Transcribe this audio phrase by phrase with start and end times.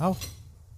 [0.00, 0.16] Oh,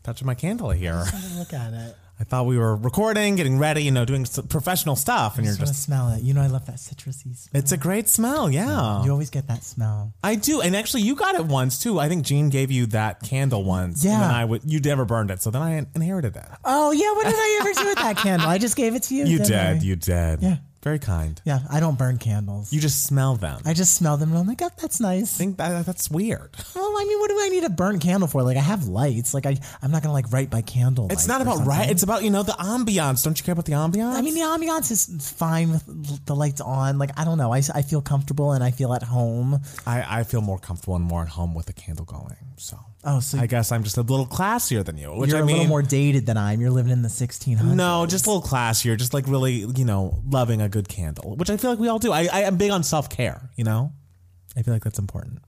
[0.02, 1.04] touching my candle here.
[1.36, 1.96] Look at it.
[2.20, 5.52] I thought we were recording, getting ready, you know, doing s- professional stuff, and you're
[5.54, 5.84] Just to just.
[5.84, 6.20] smell it.
[6.22, 7.50] You know, I love that citrusy smell.
[7.60, 9.04] It's a great smell, yeah.
[9.04, 10.14] You always get that smell.
[10.24, 12.00] I do, and actually, you got it once too.
[12.00, 14.02] I think Jean gave you that candle once.
[14.02, 14.20] and Yeah.
[14.20, 14.62] then I would.
[14.64, 16.44] You never burned it, so then I inherited it.
[16.64, 18.48] Oh yeah, what did I ever do with that candle?
[18.48, 19.24] I just gave it to you.
[19.24, 19.72] You didn't I?
[19.74, 19.82] did.
[19.84, 20.42] You did.
[20.42, 20.56] Yeah.
[20.82, 21.40] Very kind.
[21.44, 22.72] Yeah, I don't burn candles.
[22.72, 23.60] You just smell them.
[23.64, 25.34] I just smell them and I'm like, oh, that's nice.
[25.34, 26.56] I think that that's weird.
[26.78, 28.42] Well, I mean, what do I need a burnt candle for?
[28.42, 29.34] Like, I have lights.
[29.34, 31.08] Like, I, I'm not gonna like write by candle.
[31.10, 31.90] It's not about right.
[31.90, 33.24] It's about you know the ambiance.
[33.24, 34.14] Don't you care about the ambiance?
[34.14, 36.98] I mean, the ambiance is fine with the lights on.
[36.98, 37.52] Like, I don't know.
[37.52, 39.60] I, I feel comfortable and I feel at home.
[39.86, 42.36] I, I feel more comfortable and more at home with a candle going.
[42.56, 45.12] So Oh, so I guess I'm just a little classier than you.
[45.12, 46.60] Which you're I a mean, little more dated than I am.
[46.60, 47.62] You're living in the 1600s.
[47.62, 48.96] No, just a little classier.
[48.98, 52.00] Just like really, you know, loving a good candle, which I feel like we all
[52.00, 52.10] do.
[52.12, 53.50] I, I am big on self care.
[53.56, 53.92] You know,
[54.56, 55.38] I feel like that's important.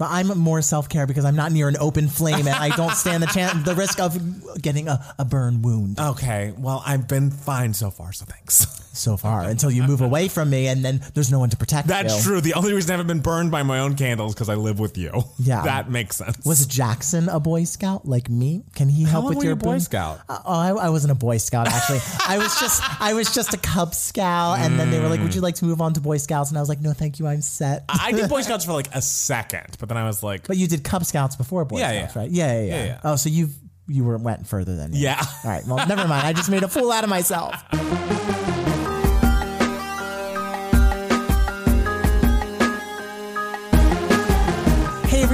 [0.00, 2.94] But I'm more self care because I'm not near an open flame and I don't
[2.94, 4.16] stand the chance, the risk of
[4.60, 8.78] getting a, a burn wound Okay, well, I've been fine so far, so thanks.
[8.92, 11.86] so far until you move away from me and then there's no one to protect
[11.86, 11.92] me.
[11.92, 12.22] That's you.
[12.32, 12.40] true.
[12.40, 14.96] The only reason I haven't been burned by my own candles because I live with
[14.96, 15.22] you.
[15.38, 15.62] Yeah.
[15.64, 16.44] that makes sense.
[16.46, 18.64] Was Jackson a Boy Scout like me?
[18.74, 20.20] Can he help long with were your you a Boy burn- Scout?
[20.30, 22.00] Uh, oh, I, I wasn't a Boy Scout actually.
[22.26, 25.34] I was just I was just a Cub Scout, and then they were like, "Would
[25.34, 27.26] you like to move on to Boy Scouts?" And I was like, "No, thank you,
[27.26, 30.46] I'm set." I did Boy Scouts for like a second, but then I was like,
[30.46, 32.22] but you did Cub Scouts before Boy Yeah, Scouts, yeah.
[32.22, 32.30] right?
[32.30, 33.00] Yeah, yeah, yeah, Yeah, yeah.
[33.04, 33.50] Oh, so you
[33.88, 34.98] you were went further than me.
[34.98, 35.20] Yeah.
[35.44, 35.66] All right.
[35.66, 36.24] Well, never mind.
[36.26, 37.54] I just made a fool out of myself.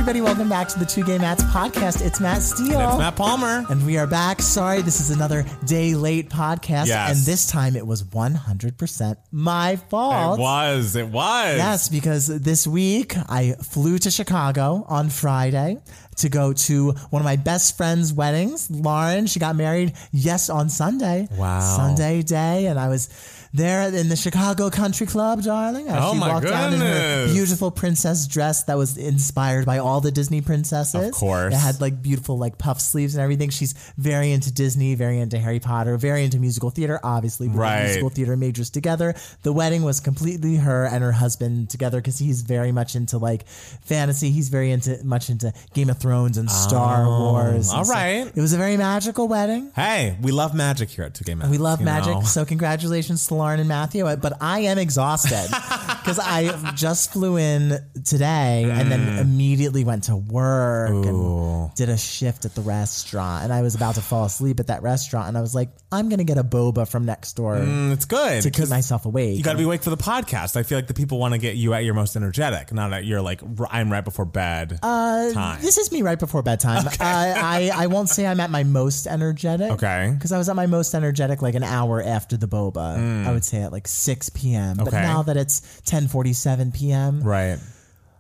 [0.08, 2.00] Everybody, welcome back to the Two Gay Mats podcast.
[2.00, 2.90] It's Matt Steele.
[2.90, 3.66] it's Matt Palmer.
[3.68, 4.40] And we are back.
[4.40, 6.86] Sorry, this is another day late podcast.
[6.86, 7.10] Yes.
[7.10, 10.38] And this time it was 100% my fault.
[10.38, 10.94] It was.
[10.94, 11.56] It was.
[11.56, 15.78] Yes, because this week I flew to Chicago on Friday
[16.18, 18.70] to go to one of my best friend's weddings.
[18.70, 21.26] Lauren, she got married, yes, on Sunday.
[21.32, 21.58] Wow.
[21.58, 22.66] Sunday day.
[22.66, 23.08] And I was
[23.56, 25.88] there in the Chicago Country Club, darling.
[25.88, 29.78] As Oh, she my walked out in her beautiful princess dress that was inspired by
[29.78, 31.08] all the Disney princesses.
[31.08, 31.54] Of course.
[31.54, 33.50] It had like beautiful like puff sleeves and everything.
[33.50, 37.00] She's very into Disney, very into Harry Potter, very into musical theater.
[37.02, 37.84] Obviously, were Right.
[37.84, 39.14] musical theater majors together.
[39.42, 43.48] The wedding was completely her and her husband together because he's very much into like
[43.48, 44.30] fantasy.
[44.30, 47.70] He's very into much into Game of Thrones and Star oh, Wars.
[47.70, 48.26] all and so right.
[48.26, 49.70] it was a very magical wedding.
[49.74, 52.22] Hey, we love magic here at Two Game We love magic.
[52.26, 54.04] So congratulations to Lauren and Matthew.
[54.16, 55.46] But I am exhausted
[56.02, 58.90] because I just flew in today and Mm.
[58.90, 63.44] then immediately went to work and did a shift at the restaurant.
[63.44, 65.28] And I was about to fall asleep at that restaurant.
[65.28, 68.04] And I was like, I'm going to get a boba from next door Mm, it's
[68.04, 69.36] good to keep myself awake.
[69.36, 70.56] you got to be awake for the podcast.
[70.56, 73.04] I feel like the people want to get you at your most energetic, not at
[73.04, 75.36] your like r- I'm right before bed time.
[75.36, 76.86] Uh, This is me right before bedtime.
[76.86, 79.70] Uh, I, I won't say I'm at my most energetic.
[79.72, 80.10] Okay.
[80.14, 83.26] Because I was at my most energetic like an hour after the boba.
[83.26, 84.76] I would say at like 6 p.m.
[84.78, 84.88] But Mm.
[84.88, 85.02] Okay.
[85.02, 87.58] now that it's 10:47 p.m., right.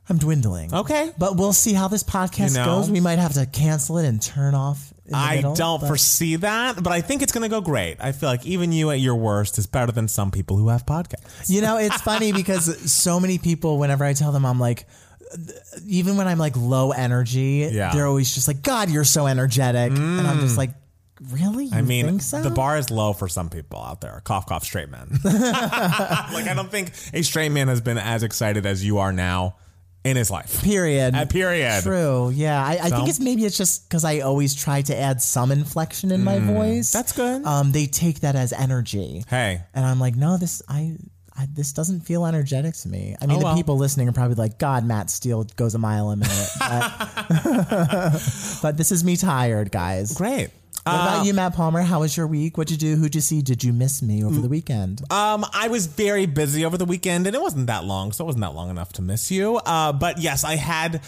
[0.08, 0.72] I'm dwindling.
[0.72, 1.10] Okay.
[1.18, 2.64] But we'll see how this podcast You know?
[2.66, 2.88] goes.
[2.90, 4.92] We might have to cancel it and turn off.
[5.04, 7.60] In the I middle, don't but- foresee that, but I think it's going to go
[7.60, 7.96] great.
[8.00, 10.86] I feel like even you at your worst is better than some people who have
[10.86, 11.48] podcasts.
[11.48, 14.86] You know, it's funny because so many people, whenever I tell them I'm like,
[15.86, 17.92] even when I'm like low energy, Yeah.
[17.92, 19.90] they're always just like, God, you're so energetic.
[19.92, 20.70] And I'm just like,
[21.30, 21.66] really?
[21.66, 22.42] You I mean, so?
[22.42, 24.20] the bar is low for some people out there.
[24.24, 25.08] Cough, cough, straight men.
[25.24, 29.56] like, I don't think a straight man has been as excited as you are now
[30.04, 30.62] in his life.
[30.62, 31.14] Period.
[31.14, 31.82] At period.
[31.82, 32.30] True.
[32.30, 32.64] Yeah.
[32.64, 36.12] I, I think it's maybe it's just because I always try to add some inflection
[36.12, 36.90] in my voice.
[36.90, 37.44] Mm, that's good.
[37.44, 39.24] Um, they take that as energy.
[39.28, 40.96] Hey, And I'm like, no, this I,
[41.36, 43.16] I this doesn't feel energetic to me.
[43.20, 46.10] I mean, Oh, the people listening are probably like, God, Matt Steele goes a mile
[46.10, 46.50] a minute.
[46.60, 46.92] But,
[48.62, 50.14] but this is me tired, guys.
[50.16, 50.50] great.
[50.86, 51.82] What about you, Matt Palmer?
[51.82, 52.56] How was your week?
[52.56, 52.94] What'd you do?
[52.94, 53.42] Who'd you see?
[53.42, 55.00] Did you miss me over the weekend?
[55.10, 58.26] Um, I was very busy over the weekend, and it wasn't that long, so it
[58.26, 59.56] wasn't that long enough to miss you.
[59.56, 61.00] Uh, but yes, I had.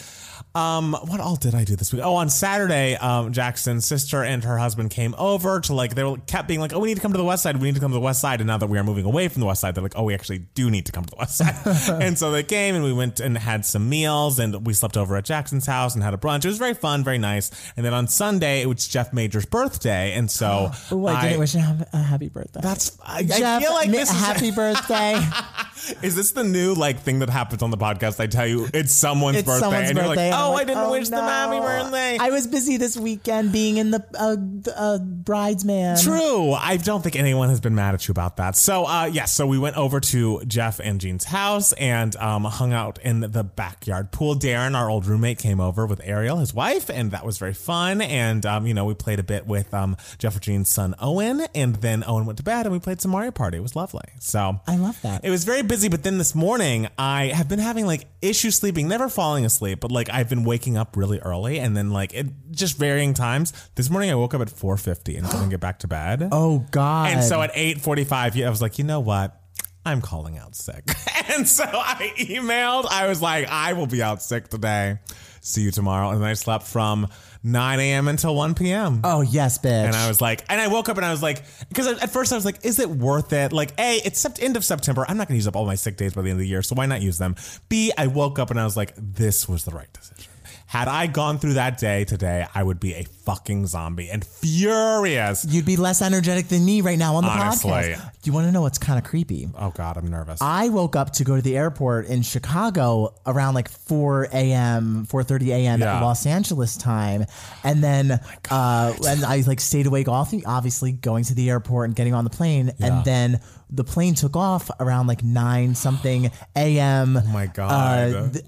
[0.55, 2.03] Um, what all did I do this week?
[2.03, 6.17] Oh, on Saturday, um, Jackson's sister and her husband came over to like they were
[6.27, 7.57] kept being like, "Oh, we need to come to the west side.
[7.59, 9.29] We need to come to the west side." And now that we are moving away
[9.29, 11.17] from the west side, they're like, "Oh, we actually do need to come to the
[11.17, 14.73] west side." and so they came, and we went and had some meals, and we
[14.73, 16.45] slept over at Jackson's house and had a brunch.
[16.45, 17.51] It was very fun, very nice.
[17.77, 21.53] And then on Sunday, it was Jeff Major's birthday, and so Oh, I didn't wish
[21.53, 22.61] him a happy birthday.
[22.63, 25.21] That's I, I Jeff, feel like this is happy birthday.
[26.03, 28.21] Is this the new like thing that happens on the podcast?
[28.21, 30.31] I tell you, it's someone's It's birthday, someone's and you're birthday.
[30.31, 32.97] like, "Oh, like, I didn't "Oh, wish them happy no." birthday." I was busy this
[32.97, 34.37] weekend being in the uh,
[34.77, 35.99] uh, bridesman.
[35.99, 36.53] True.
[36.53, 38.57] I don't think anyone has been mad at you about that.
[38.57, 39.33] So, uh, yes.
[39.33, 43.45] so we went over to Jeff and Jean's house and um, hung out in the
[43.45, 44.35] backyard pool.
[44.35, 48.01] Darren, our old roommate, came over with Ariel, his wife, and that was very fun.
[48.01, 51.47] And um, you know, we played a bit with um, Jeff and Jean's son Owen,
[51.55, 53.59] and then Owen went to bed, and we played some Mario Party.
[53.59, 54.05] It was lovely.
[54.21, 55.25] So I love that.
[55.25, 58.89] It was very busy, but then this morning I have been having like issues sleeping,
[58.89, 62.27] never falling asleep, but like I've been waking up really early, and then like it
[62.51, 63.53] just varying times.
[63.75, 66.29] This morning I woke up at four fifty and couldn't get back to bed.
[66.33, 67.11] oh God.
[67.11, 69.41] And so at 8:45, I was like, you know what?
[69.85, 70.85] I'm calling out sick.
[71.29, 72.87] and so I emailed.
[72.91, 74.99] I was like, I will be out sick today.
[75.41, 76.11] See you tomorrow.
[76.11, 77.09] And then I slept from
[77.43, 78.09] 9 a.m.
[78.09, 79.01] until 1 p.m.
[79.05, 79.87] oh yes, bitch.
[79.87, 82.33] And I was like, and I woke up and I was like, because at first
[82.33, 83.53] I was like, is it worth it?
[83.53, 85.05] Like, A, it's sept- end of September.
[85.09, 86.49] I'm not going to use up all my sick days by the end of the
[86.49, 87.37] year, so why not use them?
[87.69, 90.28] B, I woke up and I was like, this was the right decision.
[90.69, 95.47] Had I gone through that day today, I would be a fucking zombie and furious.
[95.49, 97.71] You'd be less energetic than me right now on the Honestly.
[97.71, 98.13] podcast.
[98.21, 99.49] Do you want to know what's kind of creepy?
[99.59, 100.43] Oh God, I'm nervous.
[100.43, 105.49] I woke up to go to the airport in Chicago around like 4 a.m., 4.30
[105.49, 105.81] a.m.
[105.81, 106.03] Yeah.
[106.03, 107.25] Los Angeles time.
[107.65, 108.21] And then,
[108.51, 112.31] uh, and I like stayed awake obviously going to the airport and getting on the
[112.31, 112.73] plane.
[112.79, 117.17] And then the plane took off around like 9 something a.m.
[117.17, 117.71] Oh my God.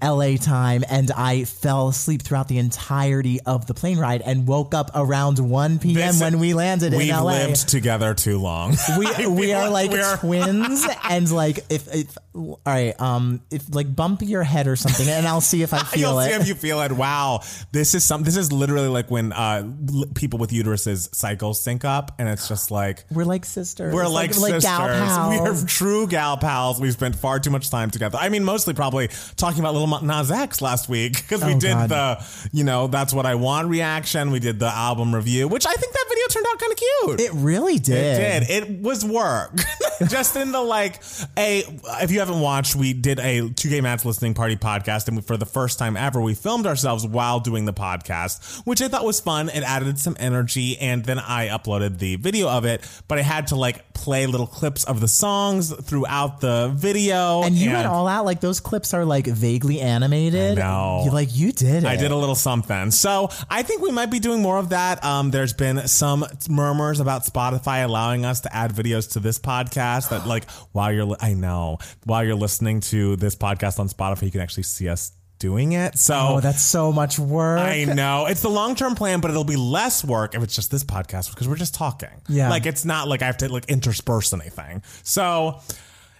[0.01, 0.83] Uh, LA time.
[0.89, 5.37] And I fell asleep throughout the entirety of the plane ride and woke up around
[5.39, 5.95] 1 p.m.
[5.95, 7.39] This- when we landed in L.A.
[7.39, 8.75] We've lived together too long.
[8.97, 13.93] we we are like we're- twins and like if if all right um if like
[13.93, 15.99] bump your head or something and I'll see if I feel it.
[16.01, 16.29] You'll it.
[16.29, 16.91] see if you feel it.
[16.91, 17.41] Wow,
[17.71, 18.23] this is some.
[18.23, 19.69] This is literally like when uh,
[20.15, 23.93] people with uteruses cycles sync up, and it's just like we're like sisters.
[23.93, 24.63] we're like, sisters.
[24.63, 25.41] gal pals.
[25.41, 26.79] We are true gal pals.
[26.79, 28.17] We spent far too much time together.
[28.19, 31.73] I mean, mostly probably talking about Lil Nas X last week because we Oh, did
[31.73, 31.89] God.
[31.89, 34.31] the, you know, that's what I want reaction.
[34.31, 37.21] We did the album review, which I think that video turned out kind of cute.
[37.21, 38.19] it really did.
[38.21, 38.63] It did.
[38.69, 39.51] It was work.
[40.07, 41.01] Just in the like
[41.37, 41.63] a
[42.01, 45.21] if you haven't watched, we did a two gay mats listening party podcast, and we,
[45.21, 49.05] for the first time ever, we filmed ourselves while doing the podcast, which I thought
[49.05, 49.49] was fun.
[49.49, 52.81] It added some energy, and then I uploaded the video of it.
[53.07, 57.55] But I had to like play little clips of the songs throughout the video, And
[57.55, 60.57] you went all out like those clips are like vaguely animated.
[60.57, 61.01] No.
[61.03, 61.85] You like you did it.
[61.85, 62.91] I did a little something.
[62.91, 65.03] So I think we might be doing more of that.
[65.03, 70.09] Um, there's been some murmurs about Spotify allowing us to add videos to this podcast
[70.09, 74.23] that like while you're, li- I know, while you're listening to this podcast on Spotify,
[74.23, 75.97] you can actually see us doing it.
[75.97, 77.59] So Oh, that's so much work.
[77.59, 80.71] I know it's the long term plan, but it'll be less work if it's just
[80.71, 82.21] this podcast because we're just talking.
[82.29, 82.49] Yeah.
[82.49, 84.83] like it's not like I have to like intersperse anything.
[85.03, 85.59] So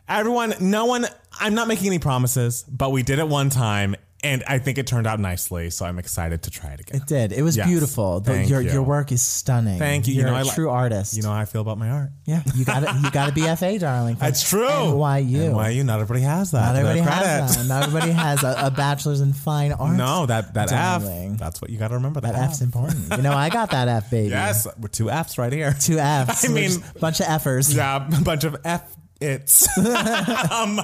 [0.10, 1.06] everyone, no one.
[1.40, 4.88] I'm not making any promises, but we did it one time, and I think it
[4.88, 5.70] turned out nicely.
[5.72, 7.02] So I'm excited to try it again.
[7.02, 7.32] It did.
[7.32, 7.68] It was Yes.
[7.68, 8.20] beautiful.
[8.20, 8.72] The- Thank your you.
[8.72, 9.80] your work is stunning.
[9.80, 10.14] Thank you.
[10.14, 11.16] You You're know, I a li- true artist.
[11.16, 12.12] You know how I feel about my art.
[12.26, 14.16] yeah, you got to You got to be FA, darling.
[14.20, 14.68] That's true.
[14.68, 15.52] NYU.
[15.54, 15.84] NYU.
[15.86, 16.62] Not everybody has that.
[16.68, 17.66] Not everybody has that.
[17.68, 19.98] Not everybody has a, a bachelor's in fine arts.
[19.98, 21.34] No, that that Darling.
[21.34, 21.40] F.
[21.40, 22.22] That's what you got to remember.
[22.22, 23.12] That, That F's important.
[23.16, 24.30] You know, I got that F, baby.
[24.30, 25.76] Yes, we're two F's right here.
[25.80, 26.46] Two F's.
[26.46, 27.76] I mean- a bunch of F'ers.
[27.76, 28.84] Yeah, a bunch of F
[29.20, 29.68] it's.
[30.52, 30.80] um,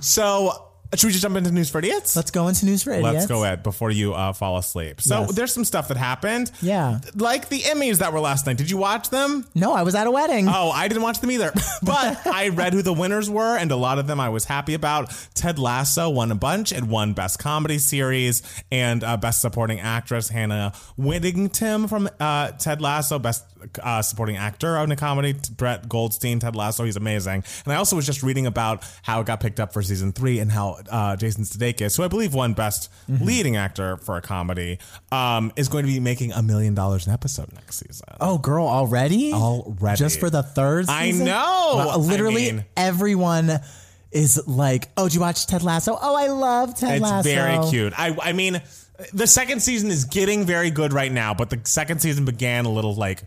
[0.00, 2.14] so should we just jump into news for idiots?
[2.16, 3.14] Let's go into news for idiots.
[3.14, 5.00] Let's go Ed before you uh, fall asleep.
[5.00, 5.32] So Yes.
[5.34, 6.50] there's some stuff that happened.
[6.60, 7.00] Yeah.
[7.14, 8.56] Like the Emmys that were last night.
[8.58, 9.46] Did you watch them?
[9.54, 10.48] No, I was at a wedding.
[10.48, 11.52] Oh, I didn't watch them either.
[11.84, 14.74] But I read who the winners were, and a lot of them I was happy
[14.74, 15.12] about.
[15.34, 20.28] Ted Lasso won a bunch and won Best Comedy Series and uh, Best Supporting Actress.
[20.28, 23.44] Hannah Waddingham from uh, Ted Lasso, Best
[23.82, 25.34] uh, Supporting Actor on a comedy.
[25.56, 27.42] Brett Goldstein, Ted Lasso, he's amazing.
[27.64, 30.38] And I also was just reading about how it got picked up for season three
[30.38, 33.24] and how uh, Jason Sudeikis, who I believe won Best Mm-hmm.
[33.24, 34.78] Leading Actor for a comedy,
[35.10, 38.06] um, is going to be making a million dollars an episode next season.
[38.20, 39.32] Oh, girl, already?
[39.32, 39.98] Already.
[39.98, 41.26] Just for the third season?
[41.28, 41.96] I know.
[41.98, 43.58] Literally I mean- everyone
[44.12, 45.98] is like, oh, did you watch Ted Lasso?
[46.00, 47.28] Oh, I love Ted It's Lasso.
[47.28, 47.92] It's very cute.
[47.96, 48.60] I I mean,
[49.12, 52.70] the second season is getting very good right now, but the second season began a
[52.70, 53.22] little like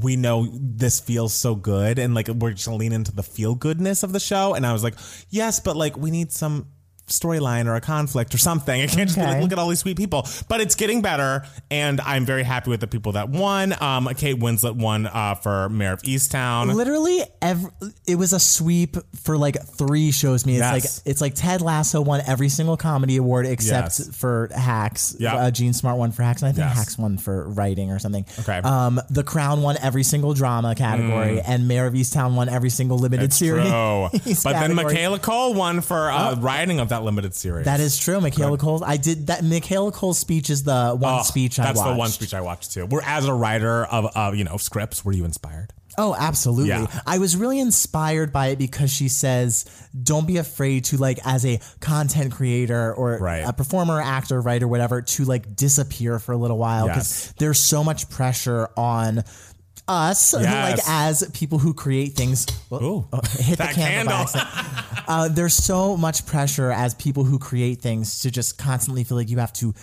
[0.00, 3.54] we know this feels so good and like we're just gonna lean into the feel
[3.54, 4.54] goodness of the show.
[4.54, 4.94] And I was like,
[5.28, 6.66] yes, but like we need some
[7.12, 8.80] storyline or a conflict or something.
[8.82, 10.26] I can't just be like, look at all these sweet people.
[10.48, 13.74] But it's getting better, and I'm very happy with the people that won.
[13.82, 16.74] Um, Kate Winslet won uh, for Mare of Easttown.
[16.74, 17.70] Literally, every,
[18.06, 20.46] it was a sweep for like three shows.
[20.46, 20.72] Me, it's Yes.
[20.72, 24.16] like it's like Ted Lasso won every single comedy award except Yes.
[24.16, 25.14] for Hacks.
[25.18, 25.34] Yep.
[25.34, 26.76] uh, Jean Smart won for Hacks, and I think Yes.
[26.76, 28.24] Hacks won for writing or something.
[28.40, 28.58] Okay.
[28.58, 32.98] Um, The Crown won every single drama category, and Mare of Easttown won every single
[32.98, 33.70] limited It's series.
[33.72, 34.84] But then category.
[34.94, 37.64] Michaela Coel won for uh, writing of that limited series.
[37.66, 38.20] That is true.
[38.20, 38.82] Michaela Coel.
[38.84, 39.44] I did that.
[39.44, 41.90] Michaela Coel's speech is the one Oh, speech I That's watched.
[41.92, 42.86] the one speech I watched too.
[42.86, 45.04] We're as a writer of uh, you know scripts.
[45.04, 45.72] Were you inspired?
[45.98, 46.70] Oh, absolutely.
[46.70, 46.86] Yeah.
[47.06, 49.66] I was really inspired by it because she says,
[50.02, 53.40] don't be afraid to like as a content creator or Right.
[53.46, 57.34] a performer, actor, writer, whatever, to like disappear for a little while because Yes.
[57.38, 59.22] there's so much pressure on
[59.92, 65.04] us like as people who create things Well, oh, hit the candle, candle.
[65.06, 69.28] uh, there's so much pressure as people who create things to just constantly feel like
[69.28, 69.74] you have to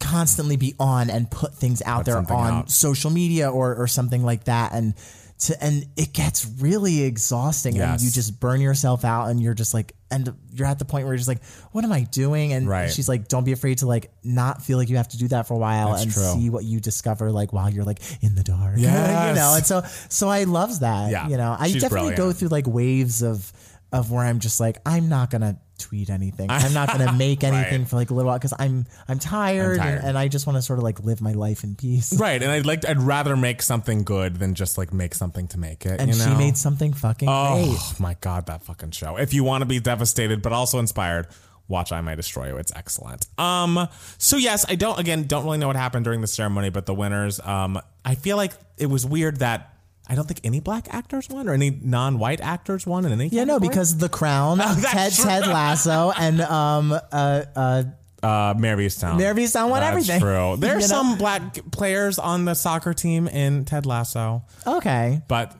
[0.00, 2.70] constantly be on and put things out there on out.
[2.70, 4.94] social media or, or something like that and
[5.40, 9.72] to and it gets really exhausting and you just burn yourself out and you're just
[9.72, 12.66] like and you're at the point where you're just like what am i doing and
[12.68, 12.90] Right.
[12.90, 15.46] she's like don't be afraid to like not feel like you have to do that
[15.46, 16.22] for a while That's and true.
[16.34, 19.82] see what you discover like while you're like in the dark you know and so
[20.08, 21.28] so i loves that Yeah.
[21.28, 23.52] you know i She's definitely go through like waves of
[23.92, 27.84] of where i'm just like i'm not gonna tweet anything i'm not gonna make anything
[27.84, 29.98] for like a little while because i'm i'm tired, tired.
[29.98, 32.42] And, and i just want to sort of like live my life in peace Right,
[32.42, 35.86] and I'd like I'd rather make something good than just like make something to make
[35.86, 36.00] it.
[36.00, 39.16] and you she made something fucking great Oh my god, that fucking show!
[39.16, 41.28] If you want to be devastated but also inspired,
[41.68, 42.56] watch I Might Destroy You.
[42.56, 43.26] It's excellent.
[43.38, 46.86] Um, so yes, I don't again don't really know what happened during the ceremony, but
[46.86, 47.40] the winners.
[47.40, 49.74] Um, I feel like it was weird that
[50.08, 53.28] I don't think any black actors won or any non-white actors won in any.
[53.28, 55.24] Yeah, no, because The Crown, that's Ted true.
[55.24, 57.82] Ted Lasso, and um uh uh
[58.22, 59.16] uh, Easttown.
[59.16, 60.20] Mayor won That's everything.
[60.20, 60.56] True.
[60.58, 61.02] There's You know?
[61.02, 65.22] some black players on the soccer team in Ted Lasso, okay.
[65.28, 65.54] but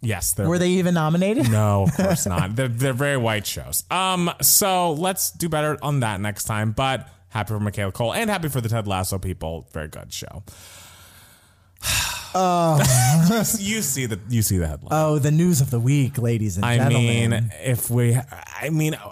[0.00, 1.50] yes, they're Were they even nominated?
[1.50, 2.54] No, of course not.
[2.54, 3.82] They're, they're very white shows.
[3.90, 6.70] Um, so let's do better on that next time.
[6.72, 9.66] But happy for Michaela Coel and happy for the Ted Lasso people.
[9.72, 10.44] Very good show.
[12.34, 12.78] Oh,
[13.58, 14.88] you see the you see the headline.
[14.90, 17.30] Oh, the news of the week, ladies and I gentlemen.
[17.30, 18.16] mean, if we,
[18.60, 19.10] I mean, uh,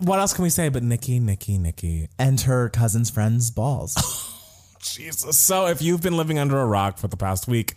[0.00, 0.68] what else can we say?
[0.68, 2.08] But Nicki, Nicki, Nicki.
[2.18, 3.94] and her cousin's friend's balls.
[4.80, 5.36] Jesus.
[5.36, 7.74] So if you've been living under a rock for the past week,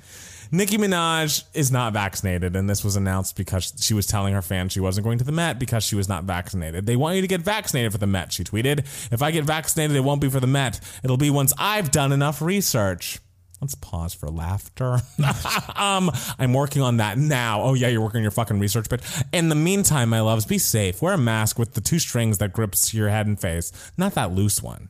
[0.51, 4.71] Nicki Minaj is not vaccinated, and this was announced because she was telling her fans
[4.71, 6.85] she wasn't going to the Met because she was not vaccinated.
[6.85, 8.79] They want you to get vaccinated for the Met, she tweeted.
[9.11, 10.79] If I get vaccinated, it won't be for the Met.
[11.03, 13.19] It'll be once I've done enough research.
[13.61, 14.99] Let's pause for laughter.
[15.75, 17.61] um, I'm working on that now.
[17.61, 19.01] Oh yeah, you're working on your fucking research, but
[19.31, 21.01] in the meantime, my loves, be safe.
[21.01, 24.31] Wear a mask with the two strings that grips your head and face, not that
[24.31, 24.89] loose one.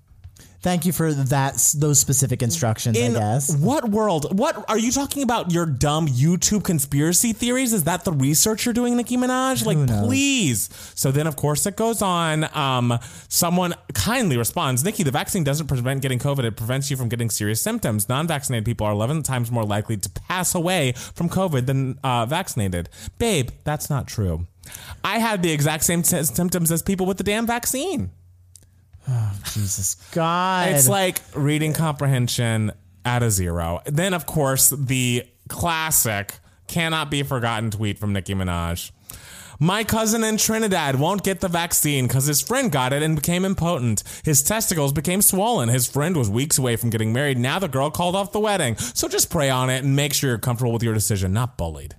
[0.61, 3.55] Thank you for that those specific instructions, In I guess.
[3.55, 4.37] what world?
[4.37, 5.51] What are you talking about?
[5.51, 7.73] Your dumb YouTube conspiracy theories?
[7.73, 9.65] Is that the research you're doing, Nicki Minaj?
[9.65, 10.69] Like, please.
[10.93, 12.47] So then, of course, it goes on.
[12.55, 16.43] Um, someone kindly responds, Nicki, the vaccine doesn't prevent getting COVID.
[16.43, 18.07] It prevents you from getting serious symptoms.
[18.07, 22.87] Non-vaccinated people are 11 times more likely to pass away from COVID than uh, vaccinated.
[23.17, 24.45] Babe, that's not true.
[25.03, 28.11] I had the exact same sy- symptoms as people with the damn vaccine.
[29.10, 30.70] Oh, Jesus God.
[30.70, 32.72] It's like reading comprehension
[33.03, 33.81] at a zero.
[33.86, 36.36] Then, of course, the classic
[36.67, 38.91] cannot be forgotten tweet from Nicki Minaj.
[39.60, 43.46] My cousin in Trinidad won't get the vaccine because his friend got it and became
[43.46, 44.01] impotent.
[44.24, 45.70] His testicles became swollen.
[45.70, 47.38] His friend was weeks away from getting married.
[47.38, 48.75] Now the girl called off the wedding.
[48.77, 51.96] So just pray on it and make sure you're comfortable with your decision, not bullied.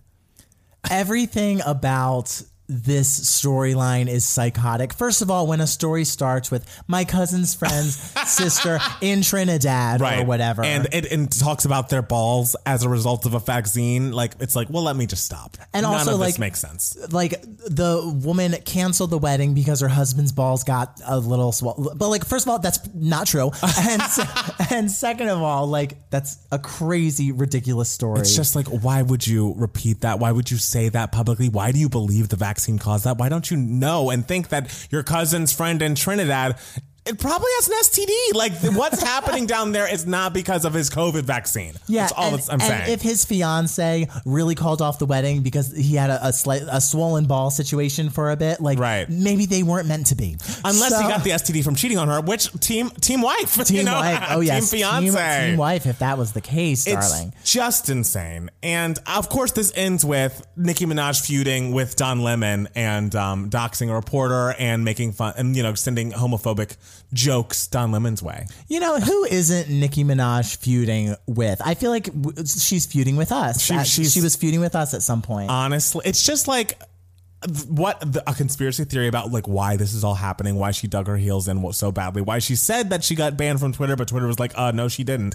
[0.90, 4.92] everything about this storyline is psychotic.
[4.94, 10.24] First of all, when a story starts with my cousin's friend's sister in Trinidad or
[10.24, 10.64] whatever.
[10.64, 14.12] And it and talks about their balls as a result of a vaccine.
[14.12, 15.56] Like, it's like, well, let me just stop.
[15.74, 16.96] And None also, like- this makes sense.
[17.12, 21.96] like the woman canceled the wedding because her husband's balls got a little swollen.
[21.98, 23.50] But like, first of all, that's not true.
[23.82, 24.02] And
[24.70, 28.20] and second of all, like that's a crazy, ridiculous story.
[28.20, 30.18] It's just like, why would you repeat that?
[30.20, 31.48] Why would you say that publicly?
[31.48, 33.18] Why do you believe the vaccine caused that?
[33.18, 36.56] Why don't you know and think that your cousin's friend in Trinidad
[37.04, 38.34] it probably has an STD.
[38.34, 41.74] Like what's happening down there is not because of his COVID vaccine.
[41.88, 42.90] Yeah, that's all and, I'm and saying.
[42.92, 46.80] if his fiance really called off the wedding because he had a, a slight a
[46.80, 49.08] swollen ball situation for a bit, like Right.
[49.08, 50.36] maybe they weren't meant to be.
[50.64, 53.78] Unless So- he got the STD from cheating on her, which team team wife, team
[53.78, 53.94] you know?
[53.94, 54.24] wife.
[54.30, 55.86] Oh yes, team fiance, team, wife.
[55.86, 57.32] If that was the case, It's darling.
[57.44, 58.50] just insane.
[58.62, 63.90] And of course, this ends with Nicki Minaj feuding with Don Lemon and um, doxing
[63.90, 66.76] a reporter and making fun and, you know, sending homophobic
[67.12, 68.46] jokes Don Lemon's way.
[68.68, 71.60] You know who isn't Nicki Minaj feuding with?
[71.64, 73.60] I feel like w- she's feuding with us.
[73.62, 75.50] She- she's- she was feuding with us at some point.
[75.50, 76.80] Honestly, it's just like
[77.68, 81.06] what the, a conspiracy theory about like why this is all happening, why she dug
[81.08, 84.08] her heels in so badly, why she said that she got banned from Twitter, but
[84.08, 85.34] Twitter was like, uh, no, she didn't.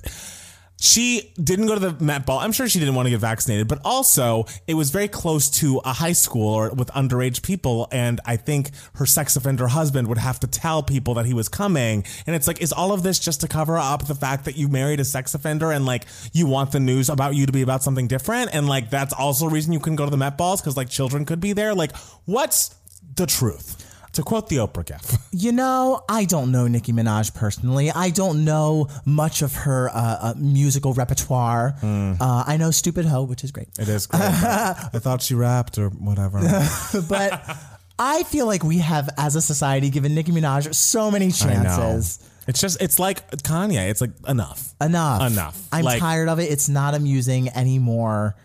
[0.79, 2.39] She didn't go to the Met Ball.
[2.39, 5.81] I'm sure she didn't want to get vaccinated, but also it was very close to
[5.83, 7.87] a high school or with underage people.
[7.91, 11.49] And I think her sex offender husband would have to tell people that he was
[11.49, 12.05] coming.
[12.27, 14.67] And it's like, is all of this just to cover up the fact that you
[14.67, 17.81] married a sex offender and like you want the news about you to be about
[17.81, 18.53] something different?
[18.53, 20.89] And like that's also a reason you couldn't go to the Met Balls because like
[20.89, 21.73] children could be there.
[21.73, 22.75] Like, what's
[23.15, 23.86] the truth?
[24.17, 25.17] To quote the Oprah gif.
[25.31, 27.91] You know, I don't know Nicki Minaj personally.
[27.91, 31.75] I don't know much of her uh, uh, musical repertoire.
[31.79, 32.13] Hmm.
[32.19, 34.21] Uh, I know "Stupid Ho," which is great, It is great.
[34.23, 36.39] I thought she rapped or whatever.
[37.07, 37.55] but
[37.99, 42.17] I feel like we have, as a society, given Nicki Minaj so many chances.
[42.47, 43.89] It's just it's like Kanye.
[43.91, 44.73] It's like enough.
[44.81, 45.31] Enough.
[45.31, 45.67] Enough.
[45.71, 46.45] I'm Like- tired of it.
[46.49, 48.35] It's not amusing anymore.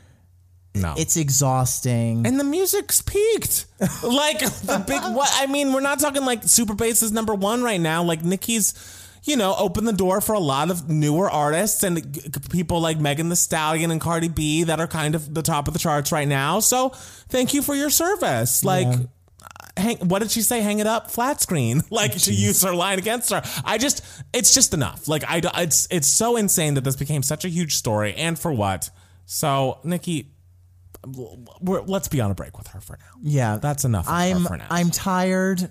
[0.75, 0.95] No.
[0.97, 2.27] It's exhausting.
[2.27, 3.67] and the music's peaked.
[4.03, 7.63] like the big what I mean, we're not talking like Super Bass is number 1
[7.63, 8.03] right now.
[8.03, 8.75] Like Nicki's
[9.25, 13.29] you know, opened the door for a lot of newer artists and people like Megan
[13.29, 16.27] Thee Stallion and Cardi B that are kind of the top of the charts right
[16.27, 16.59] now.
[16.61, 16.89] So,
[17.29, 18.65] thank you for your service.
[18.65, 18.99] Like uh,
[19.77, 20.61] hang, what did she say?
[20.61, 21.83] Hang it up, flat screen.
[21.91, 23.43] Like she used her line against her.
[23.65, 24.03] I just,
[24.33, 25.07] it's just enough.
[25.07, 28.51] Like I, it's, it's so insane that this became such a huge story, and for
[28.51, 28.91] what?
[29.25, 30.32] So, Nicki,
[31.61, 33.21] let's be on a break with her for now.
[33.23, 34.07] yeah, That's enough.
[34.09, 34.67] I'm her for now.
[34.71, 35.71] I'm tired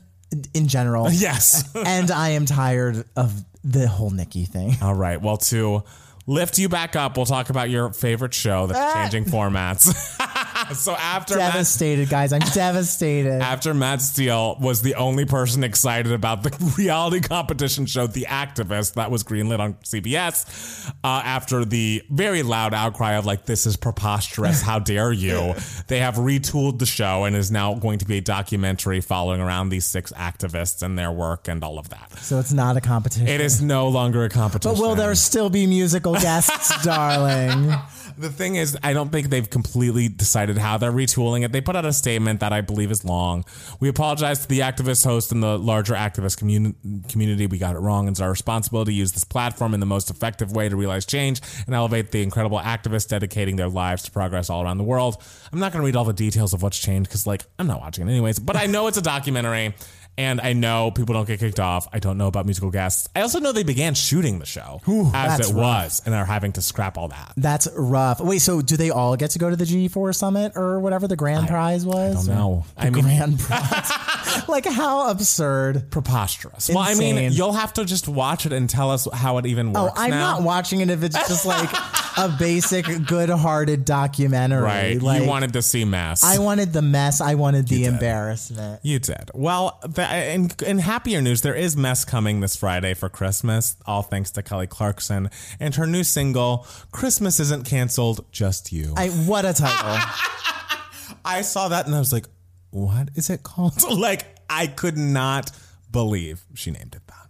[0.54, 1.08] in general.
[1.12, 1.74] yes.
[1.86, 3.34] and I am tired of
[3.64, 4.76] the whole Nicki thing.
[4.82, 5.22] All right.
[5.22, 5.84] Well, to
[6.28, 9.02] lift you back up, we'll talk about your favorite show that's ah.
[9.02, 9.94] changing formats.
[10.74, 12.34] so after Matt, Devastated, guys.
[12.34, 13.42] I'm devastated.
[13.42, 18.94] after Matt Steele was the only person excited about the reality competition show The Activist
[18.96, 23.76] that was greenlit on CBS uh, after the very loud outcry of like this is
[23.78, 25.54] preposterous how dare you
[25.88, 29.70] they have retooled the show and is now going to be a documentary following around
[29.70, 33.28] these six activists and their work and all of that So it's not a competition.
[33.28, 37.74] it is no longer a competition But will there still be musical guests, darling?
[38.22, 41.52] The thing is, I don't think they've completely decided how they're retooling it.
[41.52, 43.44] They put out a statement that I believe is long.
[43.80, 47.48] We apologize to the activist host and the larger activist communi- community.
[47.48, 48.08] We got it wrong.
[48.08, 51.42] It's our responsibility to use this platform in the most effective way to realize change
[51.66, 55.18] and elevate the incredible activists dedicating their lives to progress all around the world.
[55.52, 57.80] I'm not going to read all the details of what's changed because, like, I'm not
[57.80, 59.74] watching it anyways, but I know it's a documentary.
[60.18, 61.88] And I know people don't get kicked off.
[61.94, 63.08] I don't know about musical guests.
[63.16, 64.82] I also know they began shooting the show
[65.14, 65.56] as it rough.
[65.56, 67.34] was and are having to scrap all that.
[67.38, 68.20] That's rough.
[68.20, 71.16] Wait, so do they all get to go to the G4 Summit or whatever the
[71.16, 72.30] grand prize was?
[72.30, 72.66] I don't know.
[72.76, 74.48] The I mean- grand prize.
[74.48, 75.90] like how absurd.
[75.92, 76.70] preposterous.
[76.70, 79.76] Well, I mean, you'll have to just watch it and tell us how it even
[79.76, 79.96] oh, works.
[79.98, 80.02] Oh.
[80.04, 80.34] I'm now.
[80.34, 81.70] not watching it if it's just like
[82.18, 84.62] a basic, good-hearted documentary.
[84.62, 85.02] right.
[85.02, 86.24] Like, you wanted to see mess.
[86.24, 87.22] I wanted the mess.
[87.22, 88.82] I wanted the embarrassment.
[88.84, 89.32] you did.
[89.34, 94.02] Well, the, in, in happier news, there is mess coming this Friday for Christmas, all
[94.02, 98.94] thanks to Kelly Clarkson and her new single, Christmas Isn't Canceled, Just You.
[98.98, 99.98] I what a title.
[101.26, 102.26] I saw that and I was like,
[102.72, 103.82] what is it called?
[103.92, 105.52] like, I could not
[105.92, 107.21] believe she named it that.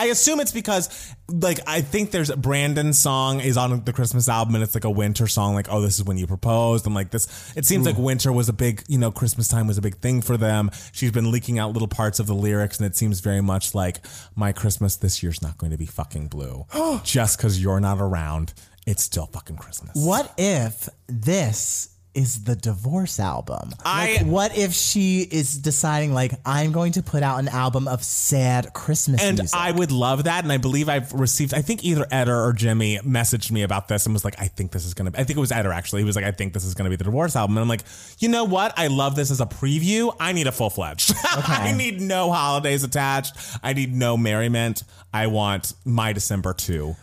[0.00, 4.54] I assume it's because, like, I think there's Brandon's song is on the Christmas album
[4.54, 6.86] and it's like a winter song, like, oh, this is when you proposed.
[6.86, 8.04] I'm like, this, it seems like mm.
[8.04, 10.70] winter was a big, you know, Christmas time was a big thing for them.
[10.92, 13.98] She's been leaking out little parts of the lyrics and it seems very much like,
[14.34, 16.64] my Christmas this year's not going to be fucking blue.
[17.04, 18.54] Just because you're not around,
[18.86, 19.92] it's still fucking Christmas.
[19.94, 23.70] What if this is the divorce album?
[23.84, 27.86] I- like, what if she is deciding like I'm going to put out an album
[27.86, 29.58] of sad Christmas And music?
[29.58, 30.42] I would love that.
[30.44, 34.06] And I believe I've received, I think either Eder or Jimmy messaged me about this
[34.06, 35.72] and was like, I think this is going to be, I think it was Eder
[35.72, 36.02] actually.
[36.02, 37.56] He was like, I think this is going to be the divorce album.
[37.56, 37.84] And I'm like,
[38.18, 38.72] you know what?
[38.76, 40.14] I love this as a preview.
[40.18, 41.12] I need a full fledged.
[41.24, 43.36] I need no holidays attached.
[43.62, 44.82] I need no merriment.
[45.12, 46.96] I want my December 2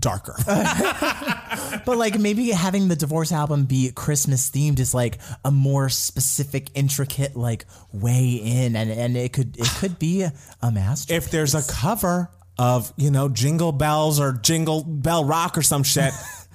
[0.00, 0.36] darker.
[1.84, 6.70] But like maybe having the divorce album be Christmas themed is like a more specific,
[6.74, 11.14] intricate like way in, and and it could it could be a, a master.
[11.14, 15.82] if there's a cover of you know Jingle Bells or Jingle Bell Rock or some
[15.82, 16.12] shit.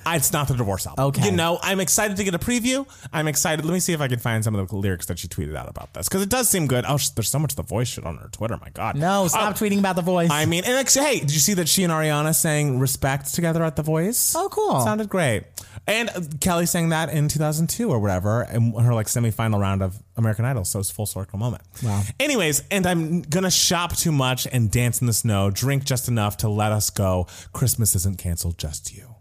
[0.07, 1.05] It's not the divorce album.
[1.05, 1.25] Okay.
[1.25, 2.87] You know, I'm excited to get a preview.
[3.13, 3.63] I'm excited.
[3.65, 5.69] Let me see if I can find some of the lyrics that she tweeted out
[5.69, 6.85] about this because it does seem good.
[6.87, 8.57] Oh, sh- there's so much the voice shit on her Twitter.
[8.61, 8.95] My God.
[8.95, 10.29] no, stop Oh, tweeting about the voice.
[10.31, 13.63] I mean, and actually, hey, did you see that she and Ariana sang "Respect" together
[13.63, 14.33] at The Voice?
[14.35, 14.81] Oh, cool.
[14.81, 15.43] Sounded great.
[15.87, 19.97] And uh, Kelly sang that in 2002 or whatever, in her like semifinal round of
[20.17, 20.65] American Idol.
[20.65, 21.63] So it's full circle moment.
[21.83, 22.03] Wow.
[22.19, 26.37] Anyways, and I'm gonna shop too much and dance in the snow, drink just enough
[26.37, 27.27] to let us go.
[27.53, 29.15] Christmas isn't canceled, just you,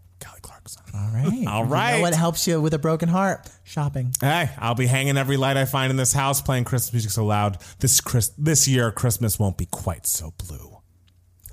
[0.99, 1.47] Kelly Clarkson.
[1.47, 1.89] All right.
[1.91, 3.47] You know what helps you with a broken heart?
[3.63, 4.13] Shopping.
[4.21, 7.25] Hey, I'll be hanging every light I find in this house, playing Christmas music so
[7.25, 7.57] loud.
[7.79, 10.77] This Chris, this year, Christmas won't be quite so blue.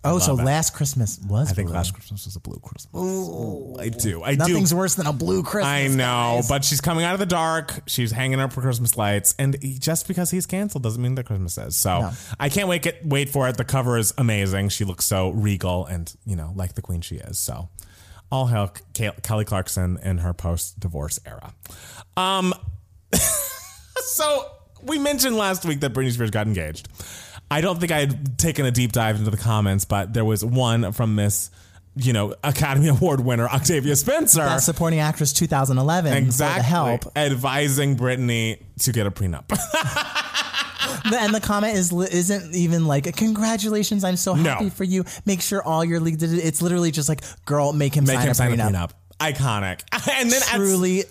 [0.05, 0.45] Oh, so it.
[0.45, 1.75] last Christmas was I think blue.
[1.77, 2.93] last Christmas was a blue Christmas.
[2.95, 4.23] Oh I do.
[4.23, 4.39] I do.
[4.39, 5.67] Nothing's worse than a blue Christmas.
[5.67, 6.49] I know, guys.
[6.49, 7.81] but she's coming out of the dark.
[7.87, 11.27] She's hanging up for Christmas lights, and he- just because he's canceled doesn't mean that
[11.27, 11.77] Christmas is.
[11.77, 12.11] So No.
[12.39, 13.57] I can't wait get, wait for it.
[13.57, 14.69] The cover is amazing.
[14.69, 17.41] She looks so regal and you know like the queen she is.
[17.41, 17.69] So
[18.31, 21.53] all Ke- Kelly Clarkson in her post divorce era.
[22.17, 22.55] Um,
[23.97, 24.51] so
[24.83, 26.89] we mentioned last week that Britney Spears got engaged.
[27.51, 30.45] I don't think I had taken a deep dive into the comments, but there was
[30.45, 31.51] one from Miss.
[31.99, 34.41] You know, Academy Award winner Octavia Spencer.
[34.41, 36.55] Best supporting actress 2011 Exactly.
[36.55, 37.17] for the help.
[37.17, 39.45] Advising Britney to get a prenup.
[41.11, 44.51] The- and the comment is isn't even like congratulations i'm so No.
[44.51, 47.73] happy for you make sure all your league did it it's literally just like girl
[47.73, 48.91] make him Make sign, him a, sign a prenup.
[49.21, 49.83] Iconic.
[50.19, 51.05] And then truly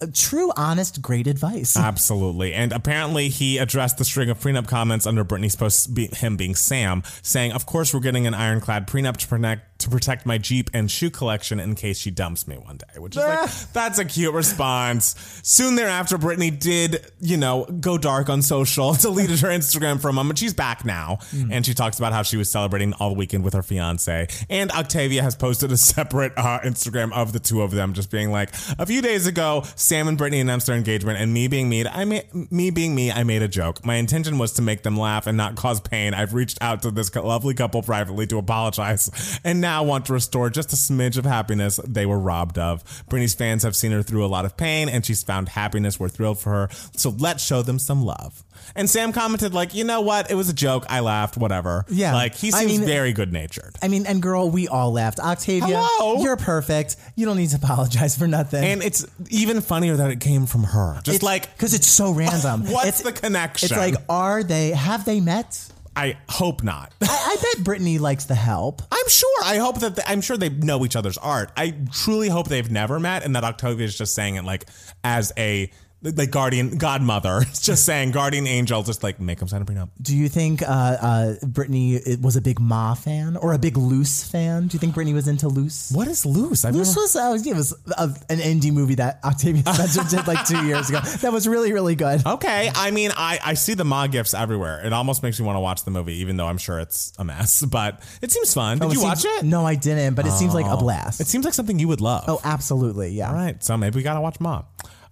[0.00, 2.54] uh, true honest great advice Absolutely.
[2.54, 6.54] And apparently he addressed the string of prenup comments under Britney's post, be, him being
[6.54, 10.70] Sam, saying, Of course, we're getting an ironclad prenup to protect, to protect my Jeep
[10.74, 14.04] and shoe collection in case she dumps me one day, which is like, that's a
[14.04, 15.14] cute response.
[15.42, 20.12] Soon thereafter, Britney did, you know, go dark on social, deleted her Instagram for a
[20.12, 20.38] moment.
[20.38, 21.18] She's back now.
[21.50, 24.26] And she talks about how she was celebrating all weekend with her fiance.
[24.50, 28.30] And Octavia has posted a separate uh, Instagram of the two of them, just being
[28.30, 31.86] like, a few days ago, Sam and Britney announced their engagement, and me being me,
[31.86, 33.84] I made me being me, I made a joke.
[33.84, 36.14] My intention was to make them laugh and not cause pain.
[36.14, 40.50] I've reached out to this lovely couple privately to apologize, and now want to restore
[40.50, 42.84] just a smidge of happiness they were robbed of.
[43.08, 45.98] Britney's fans have seen her through a lot of pain, and she's found happiness.
[46.00, 48.44] We're thrilled for her, so let's show them some love.
[48.76, 50.30] And Sam commented like, you know what?
[50.30, 50.86] It was a joke.
[50.88, 51.36] I laughed.
[51.36, 51.84] Whatever.
[51.88, 52.14] Yeah.
[52.14, 53.76] like he I seems mean- very good natured.
[53.82, 56.22] i mean and girl we all laughed octavia Hello?
[56.22, 60.20] you're perfect you don't need to apologize for nothing And it's even funnier that it
[60.20, 61.00] came from her.
[61.02, 63.66] Just like because it's so random What's it's, the connection?
[63.66, 66.92] it's like are they have they met I hope not.
[67.02, 69.44] I, I bet britney likes the help I'm sure.
[69.44, 71.52] I hope that they, I'm sure they know each other's art.
[71.56, 74.66] I truly hope they've never met, and that Octavia is just saying it like
[75.02, 75.70] as a
[76.04, 79.88] like guardian godmother, It's just saying guardian angel, just like make them sign a prenup.
[80.00, 83.76] Do you think uh, uh, Britney it was a big Ma fan or a big
[83.76, 84.66] Luce fan?
[84.68, 85.90] Do you think Britney was into Luce?
[85.92, 86.64] What is luce?
[86.64, 90.26] I've Luce never- was uh, it was a, an indie movie that Octavia Spencer did
[90.26, 91.00] like two years ago.
[91.00, 92.24] That was really really good.
[92.26, 94.84] Okay, I mean, I, I see the Ma gifts everywhere.
[94.84, 97.24] It almost makes me want to watch the movie, even though I'm sure it's a
[97.24, 97.64] mess.
[97.74, 98.78] But it seems fun.
[98.78, 99.44] Did Oh, you seems- watch it?
[99.44, 101.20] No, I didn't, but it seems like a blast.
[101.20, 102.24] It seems like something you would love.
[102.28, 103.28] oh, absolutely, yeah.
[103.28, 104.64] All right, so maybe we gotta watch Mom.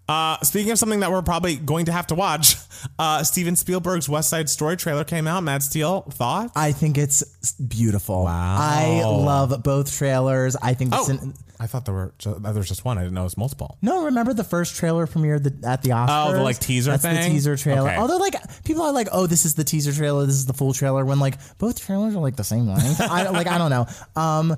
[0.09, 2.57] Uh, speaking of something that we're probably going to have to watch,
[2.99, 5.43] uh, Steven Spielberg's West Side Story trailer came out.
[5.43, 6.51] Matt Steele, thought?
[6.57, 7.23] I think it's
[7.55, 8.25] beautiful.
[8.25, 8.57] Wow.
[8.59, 10.57] I love both trailers.
[10.57, 12.99] I think the Oh, cin- I thought there were ju- there was just one.
[12.99, 13.79] I didn't know it was multiple.
[13.81, 16.31] No, remember the first trailer premiered the, at the Oscars?
[16.31, 17.15] Oh, the, like, teaser That's thing?
[17.15, 17.89] the teaser trailer.
[17.89, 17.97] Okay.
[17.99, 18.35] Although, like,
[18.65, 20.27] people are like, "Oh, this is the teaser trailer.
[20.27, 23.01] This is the full trailer." When like both trailers are like the same length.
[23.01, 23.87] I like, I don't know.
[24.21, 24.57] Um,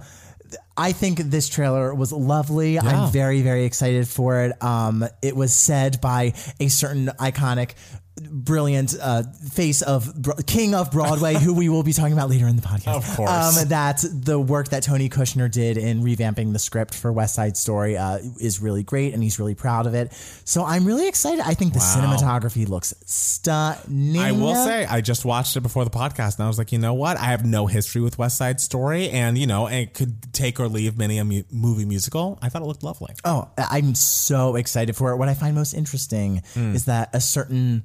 [0.77, 2.79] I think this trailer was lovely.
[2.79, 4.63] I'm very, very excited for it.
[4.63, 7.75] Um, it was said by a certain iconic.
[8.17, 12.47] Brilliant uh, face of Bro- King of Broadway, who we will be talking about later
[12.47, 12.95] in the podcast.
[12.95, 13.59] Of course.
[13.59, 17.57] um, that the work that Tony Kushner did in revamping the script for West Side
[17.57, 20.13] Story uh, is really great, and he's really proud of it.
[20.45, 21.41] So I'm really excited.
[21.41, 24.21] I think the cinematography looks stunning.
[24.21, 26.79] I will say, I just watched it before the podcast, and I was like, you
[26.79, 27.17] know what?
[27.19, 30.69] I have no history with West Side Story, and you know, it could take or
[30.69, 32.39] leave many a mu- movie musical.
[32.43, 33.15] I thought it looked lovely.
[33.25, 35.17] Oh, I'm so excited for it.
[35.17, 36.75] What I find most interesting Hmm.
[36.75, 37.85] is that a certain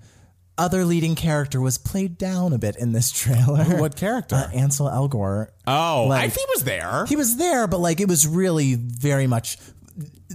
[0.58, 3.64] other leading character was played down a bit in this trailer.
[3.80, 4.36] What character?
[4.36, 5.48] Uh, Ansel Elgort.
[5.68, 7.06] oh, like- I, he was there.
[7.06, 9.58] He was there, but like it was really very much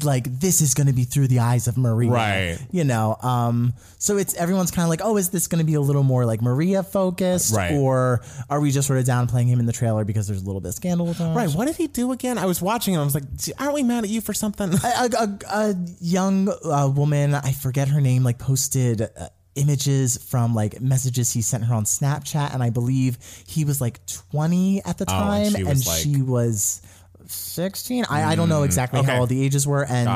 [0.02, 2.58] like this is going to be through the eyes of Maria, Right.
[2.70, 5.74] You know, um, so it's everyone's kind of like, oh, is this going to be
[5.74, 7.72] a little more like Maria focused, Right.
[7.74, 10.60] or are we just sort of downplaying him in the trailer because there's a little
[10.60, 11.34] bit of scandal with him?
[11.34, 11.48] Right.
[11.50, 12.38] What did he do again?
[12.38, 13.24] I was watching and I was like,
[13.58, 14.72] aren't we mad at you for something?
[14.84, 19.08] a, a, a young uh, woman, I forget her name, like posted uh,
[19.54, 24.04] images from like messages he sent her on Snapchat, and I believe he was like
[24.06, 26.82] 20 at the Oh, and time, she and like- she was
[27.26, 28.04] 16.
[28.10, 29.12] I, I don't know mm, exactly okay.
[29.12, 30.08] how old the ages were, and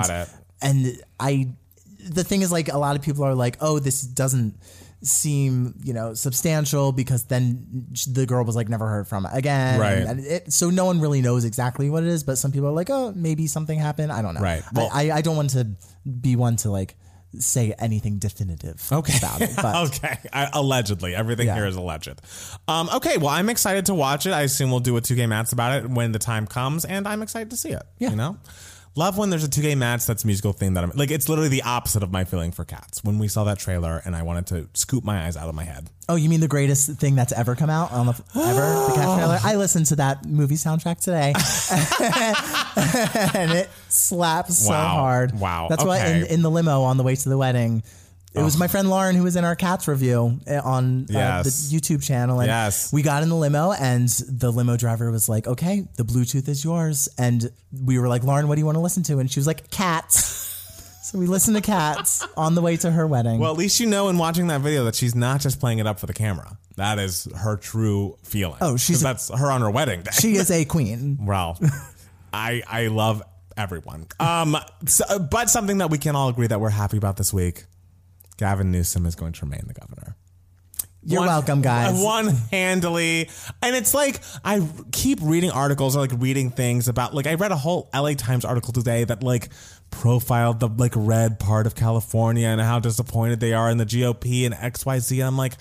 [0.60, 1.48] and I,
[2.08, 4.54] the thing is, like a lot of people are like, oh, this doesn't
[5.00, 9.98] seem you know substantial because then the girl was like never heard from again Right.
[9.98, 12.72] and it, so no one really knows exactly what it is but some people are
[12.72, 14.60] like oh maybe something happened i don't know Right.
[14.74, 15.68] I- I, I don't want to
[16.20, 16.96] be one to like
[17.38, 19.16] say anything definitive Okay.
[19.18, 20.18] about it but okay.
[20.32, 21.14] I, allegedly.
[21.14, 21.54] Everything Yeah.
[21.56, 22.20] here is alleged.
[22.66, 23.18] Um, okay.
[23.18, 24.32] Well, I'm excited to watch it.
[24.32, 27.06] I assume we'll do a Two Gay Mats about it when the time comes, and
[27.06, 27.82] I'm excited to see it.
[27.98, 28.10] Yeah.
[28.10, 28.38] You know?
[28.94, 31.28] Love when there's a Two Gay Mats that's a musical thing that I'm like, it's
[31.28, 33.04] literally the opposite of my feeling for cats.
[33.04, 35.62] When we saw that trailer and I wanted to scoop my eyes out of my
[35.64, 35.88] head.
[36.08, 39.18] oh you mean the greatest thing that's ever come out on the ever the cat
[39.18, 41.32] trailer i listened to that movie soundtrack today
[43.38, 45.66] and it slaps so hard Wow.
[45.68, 47.82] that's why in, in the limo on the way to the wedding
[48.34, 51.50] it was my friend Lauren who was in our cats review uh, on uh, the
[51.50, 52.40] YouTube channel.
[52.40, 52.92] And Yes.
[52.92, 56.62] we got in the limo, and the limo driver was like, "Okay, the Bluetooth is
[56.64, 57.50] yours." And
[57.84, 59.70] we were like, "Lauren, what do you want to listen to?" And she was like,
[59.70, 60.44] "Cats."
[61.10, 63.38] so we listened to Cats on the way to her wedding.
[63.40, 65.86] Well, at least you know in watching that video that she's not just playing it
[65.86, 66.58] up for the camera.
[66.76, 68.58] That is her true feeling.
[68.60, 70.10] Oh, she's a- that's her on her wedding day.
[70.12, 71.18] she is a queen.
[71.26, 71.58] Well,
[72.32, 73.22] I I love
[73.56, 74.06] everyone.
[74.20, 77.64] Um, so, but something that we can all agree that we're happy about this week:
[78.38, 80.16] Gavin Newsom is going to remain the governor.
[81.02, 82.02] You're welcome, guys.
[82.02, 83.30] Won handily,
[83.62, 87.52] and it's like I keep reading articles or like reading things about like I read
[87.52, 89.48] a whole LA Times article today that like
[89.90, 94.44] profiled the like red part of California and how disappointed they are in the GOP
[94.44, 95.20] and X Y Z.
[95.20, 95.54] And I'm like,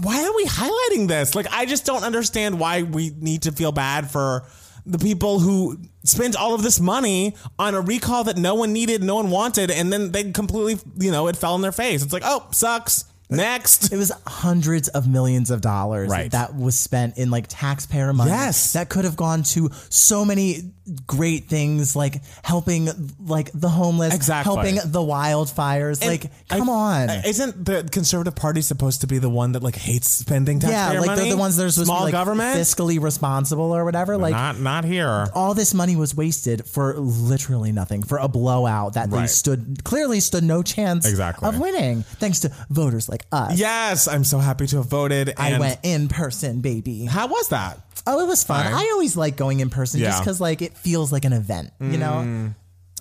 [0.00, 1.34] why are we highlighting this?
[1.34, 4.44] Like, I just don't understand why we need to feel bad for
[4.84, 9.02] the people who spent all of this money on a recall that no one needed,
[9.02, 12.02] no one wanted, and then they completely, you know, it fell in their face.
[12.02, 13.04] It's like, oh, sucks.
[13.30, 13.90] Next.
[13.90, 16.30] It was hundreds of millions of dollars Right.
[16.32, 18.30] that was spent in like taxpayer money.
[18.30, 18.74] Yes.
[18.74, 20.72] That could have gone to so many
[21.06, 22.88] great things like helping
[23.24, 24.52] like the homeless, Exactly.
[24.54, 26.04] helping the wildfires.
[26.04, 27.10] like, come I- on.
[27.24, 31.06] Isn't the conservative party supposed to be the one that like hates spending yeah, like
[31.06, 31.20] money?
[31.22, 32.58] they're the ones that are supposed small to be like government.
[32.58, 34.16] fiscally responsible or whatever.
[34.16, 35.28] Like not not here.
[35.34, 40.20] all this money was wasted for literally nothing for a blowout that they stood clearly
[40.20, 41.48] stood no chance Exactly.
[41.48, 43.58] of winning thanks to voters like us.
[43.58, 45.32] Yes, I'm so happy to have voted.
[45.36, 47.04] I went in person, baby.
[47.04, 47.78] How was that?
[48.04, 48.64] Oh, it was fun.
[48.64, 48.74] Fine.
[48.74, 51.98] I always like going in person just because like it feels like an event, you
[51.98, 52.52] know.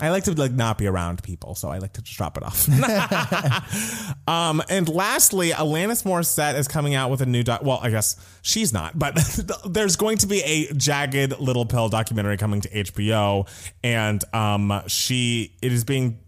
[0.01, 2.43] I like to like not be around people, so I like to just drop it
[2.43, 2.67] off.
[4.27, 7.61] um, and lastly, Alanis Morissette is coming out with a new doc.
[7.63, 9.15] Well, I guess she's not, but
[9.69, 13.47] there's going to be a jagged little pill documentary coming to HBO,
[13.83, 16.19] and um, she it is being.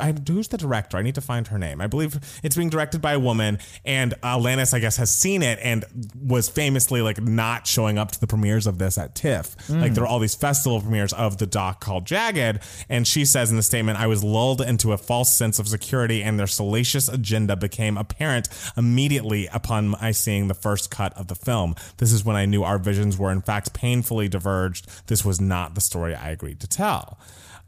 [0.00, 0.96] I, who's the director?
[0.96, 1.80] I need to find her name.
[1.80, 5.58] I believe it's being directed by a woman, and Alanis, I guess, has seen it
[5.62, 5.84] and
[6.20, 9.56] was famously like not showing up to the premieres of this at TIFF.
[9.68, 9.94] Like mm.
[9.94, 13.56] there are all these festival premieres of the doc called Jagged, and she says in
[13.56, 17.56] the statement, "I was lulled into a false sense of security, and their salacious agenda
[17.56, 21.74] became apparent immediately upon my seeing the first cut of the film.
[21.98, 24.88] This is when I knew our visions were in fact painfully diverged.
[25.06, 27.18] This was not the story I agreed to tell."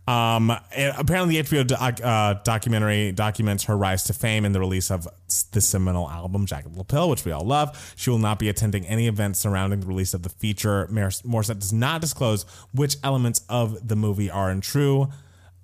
[0.07, 4.61] Um, and apparently, the HBO doc, uh, documentary documents her rise to fame and the
[4.61, 5.09] release of
[5.53, 7.95] the seminal album Jagged Little Pill, which we all love.
[7.97, 10.87] She will not be attending any events surrounding the release of the feature.
[10.91, 15.09] Morissette does not disclose which elements of the movie are untrue.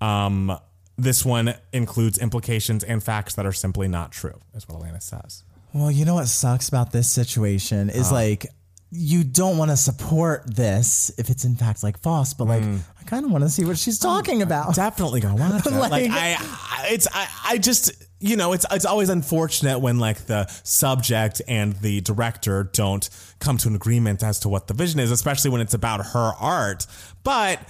[0.01, 0.59] Um,
[0.97, 5.45] this one includes implications and facts that are simply not true, is what Alana says.
[5.73, 8.47] Well, you know what sucks about this situation is like
[8.93, 12.81] you don't want to support this if it's in fact like false, but like mm.
[13.01, 14.75] I kind of want to see what she's talking about.
[14.75, 15.73] definitely gonna watch it.
[15.73, 19.99] like, Like- I, I, it's I, I just you know it's it's always unfortunate when
[19.99, 24.75] like the subject and the director don't come to an agreement as to what the
[24.75, 26.87] vision is, especially when it's about her art.
[27.23, 27.61] But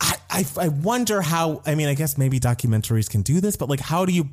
[0.00, 1.62] I, I, I wonder how.
[1.66, 4.28] I mean, I guess maybe documentaries can do this, but like, how do you?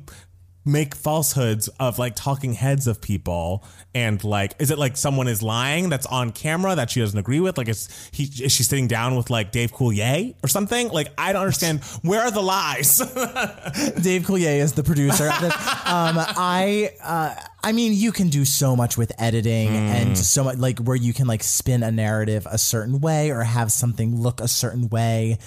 [0.64, 5.42] Make falsehoods of like talking heads of people and like is it like someone is
[5.42, 8.86] lying that's on camera that she doesn't agree with like is he is she sitting
[8.86, 12.98] down with like Dave Coulier or something like I don't understand where are the lies
[14.02, 15.28] Dave Coulier is the producer.
[15.28, 15.54] of this.
[15.86, 20.58] um, I, uh, I mean, you can do so much with editing and so much
[20.58, 24.40] like where you can like spin a narrative a certain way or have something look
[24.40, 25.38] a certain way.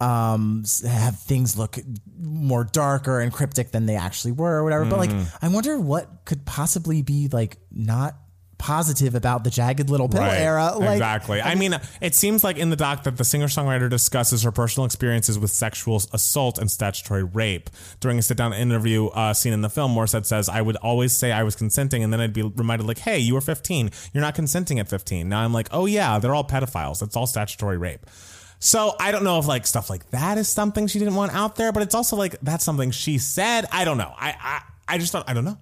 [0.00, 1.78] Um, have things look
[2.20, 4.84] more darker and cryptic than they actually were or whatever.
[4.84, 5.44] But like, Mm-hmm.
[5.44, 8.16] I wonder what could possibly be like not
[8.58, 10.74] positive about the jagged little pill era.
[10.76, 11.40] Like, exactly.
[11.40, 14.84] I mean, it seems like in the doc that the singer songwriter discusses her personal
[14.84, 19.62] experiences with sexual assault and statutory rape during a sit down interview uh, scene in
[19.62, 19.94] the film.
[19.94, 22.98] Morissette says, "I would always say I was consenting, and then I'd be reminded, like,
[22.98, 23.90] hey, you were 15.
[24.12, 25.28] You're not consenting at 15.
[25.28, 27.00] Now I'm like, oh yeah, they're all pedophiles.
[27.02, 28.04] It's all statutory rape."
[28.60, 31.56] So I don't know if like stuff like that is something she didn't want out
[31.56, 33.66] there, but it's also like that's something she said.
[33.70, 34.12] I don't know.
[34.16, 35.28] I I, I just don't.
[35.28, 35.58] I don't know.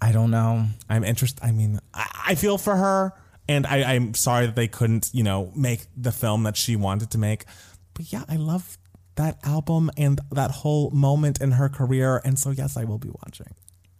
[0.00, 0.66] I don't know.
[0.88, 1.42] I'm interested.
[1.44, 3.12] I mean, I, I feel for her,
[3.48, 7.10] and I, I'm sorry that they couldn't, you know, make the film that she wanted
[7.10, 7.44] to make.
[7.94, 8.78] But yeah, I love
[9.16, 13.10] that album and that whole moment in her career, and so yes, I will be
[13.24, 13.54] watching.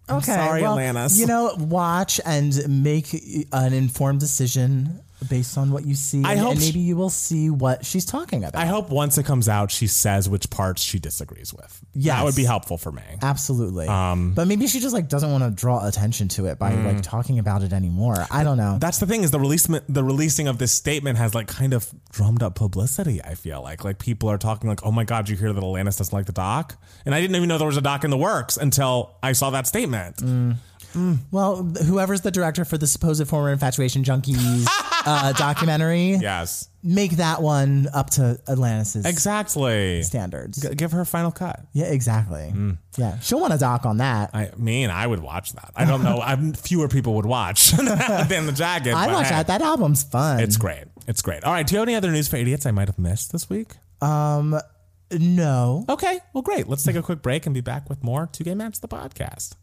[0.08, 1.18] I'm sorry, well, Alanis.
[1.18, 3.12] You know, watch and make
[3.52, 6.22] an informed decision based on what you see.
[6.24, 8.60] I and, hope and maybe you will see what she's talking about.
[8.60, 11.80] I hope once it comes out, she says which parts she disagrees with.
[11.94, 12.16] Yes.
[12.18, 13.02] that would be helpful for me.
[13.22, 13.88] Absolutely.
[13.88, 16.84] Um, but maybe she just like doesn't want to draw attention to it by Mm.
[16.84, 18.26] like talking about it anymore.
[18.30, 18.78] I don't know.
[18.78, 21.90] That's the thing is the release the releasing of this statement has like kind of
[22.12, 23.22] drummed up publicity.
[23.24, 25.98] I feel like like people are talking like, oh my god, you hear that Alanis
[25.98, 26.76] doesn't like the doc,
[27.06, 29.50] and I didn't even know there was a doc in the works until I saw
[29.50, 30.22] that statement.
[31.30, 34.66] Well, whoever's the director for the supposed former infatuation junkies
[35.06, 40.02] uh, documentary, Yes, make that one up to Atlantis's exactly.
[40.02, 40.60] standards.
[40.60, 41.60] G- give her a final cut.
[41.72, 42.52] Yeah, exactly.
[42.96, 44.30] Yeah, she'll want a doc on that.
[44.34, 45.72] I mean, I would watch that.
[45.76, 46.20] I don't know.
[46.20, 48.94] I'm, fewer people would watch than the jacket.
[48.94, 49.46] I watch hey, that.
[49.48, 50.40] That album's fun.
[50.40, 50.84] It's great.
[51.06, 51.44] It's great.
[51.44, 51.66] All right.
[51.66, 53.72] Do you have any other news for idiots I might have missed this week?
[54.00, 54.58] Um,
[55.10, 55.84] no.
[55.88, 56.20] Okay.
[56.32, 56.68] Well, great.
[56.68, 59.54] Let's take a quick break and be back with more Two Gay Mats the podcast.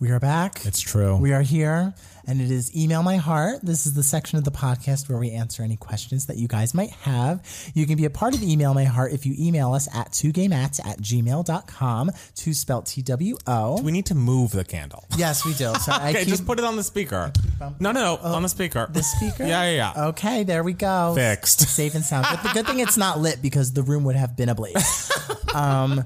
[0.00, 0.64] We are back.
[0.64, 1.16] It's true.
[1.16, 1.92] We are here,
[2.26, 3.60] and it is Email My Heart.
[3.62, 6.72] This is the section of the podcast where we answer any questions that you guys
[6.72, 7.46] might have.
[7.74, 10.80] You can be a part of Email My Heart if you email us at twogaymats
[10.86, 13.82] at gmail.com, two spelled T W O.
[13.82, 15.04] we need to move the candle.
[15.18, 15.74] Yes, we do.
[15.74, 17.30] So I Okay, keep just put it on the speaker.
[17.60, 18.88] No, no, no, on the speaker.
[18.90, 19.44] the speaker.
[19.44, 20.04] Yeah, yeah, yeah.
[20.06, 21.12] Okay, there we go.
[21.14, 21.60] Fixed.
[21.68, 22.26] Safe and sound.
[22.30, 25.12] But the good thing it's not lit because the room would have been ablaze.
[25.54, 26.04] um,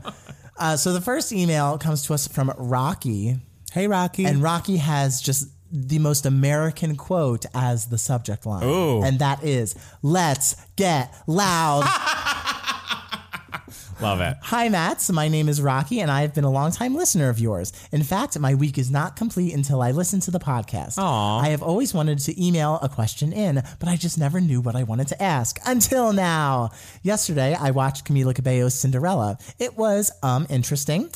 [0.57, 3.39] uh, so the first email comes to us from Rocky.
[3.75, 4.25] Hey, Rocky.
[4.25, 8.63] And Rocky has just the most American quote as the subject line.
[8.63, 9.03] Ooh.
[9.03, 11.83] And that is, let's get loud.
[14.01, 14.37] Love it.
[14.43, 15.11] Hi, Mats.
[15.11, 17.73] My name is Rocky, and I have been a longtime listener of yours.
[17.93, 20.99] In fact, my week is not complete until I listen to the podcast.
[20.99, 21.41] Aw.
[21.41, 24.77] I have always wanted to email a question in, but I just never knew what
[24.77, 26.71] I wanted to ask until now.
[27.03, 29.39] Yesterday, I watched Camila Cabello's Cinderella.
[29.59, 31.09] It was um interesting,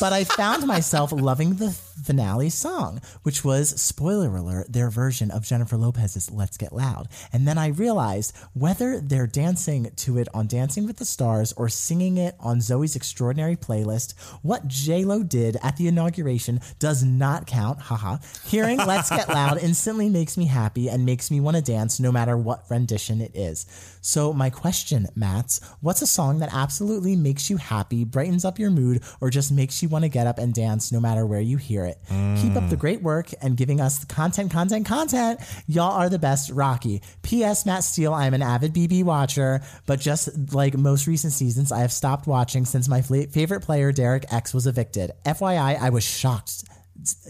[0.00, 1.70] but I found myself loving the
[2.02, 7.46] finale song, which was spoiler alert, their version of Jennifer Lopez's "Let's Get Loud." And
[7.46, 12.16] then I realized whether they're dancing to it on Dancing with the Stars or singing
[12.16, 17.80] it on Zoe's Extraordinary Playlist, what J Lo did at the inauguration does not count.
[17.80, 18.18] Haha.
[18.44, 22.12] Hearing "Let's Get Loud" instantly makes me happy and makes me want to dance, no
[22.12, 23.66] matter what rendition it is.
[24.00, 28.70] So my question, Mats, what's a song that absolutely makes you happy, brightens up your
[28.70, 31.56] mood, or just makes you want to get up and dance no matter where you
[31.56, 31.98] hear it?
[32.40, 35.40] Keep up the great work and giving us the content, content, content.
[35.66, 37.02] Y'all are the best, Rocky.
[37.22, 37.66] P.S.
[37.66, 41.92] Matt Steele, I'm an avid BB watcher, but just like most recent seasons, I have
[41.92, 45.12] stopped watching since my favorite player, Derek X, was evicted.
[45.24, 46.64] FYI, I was shocked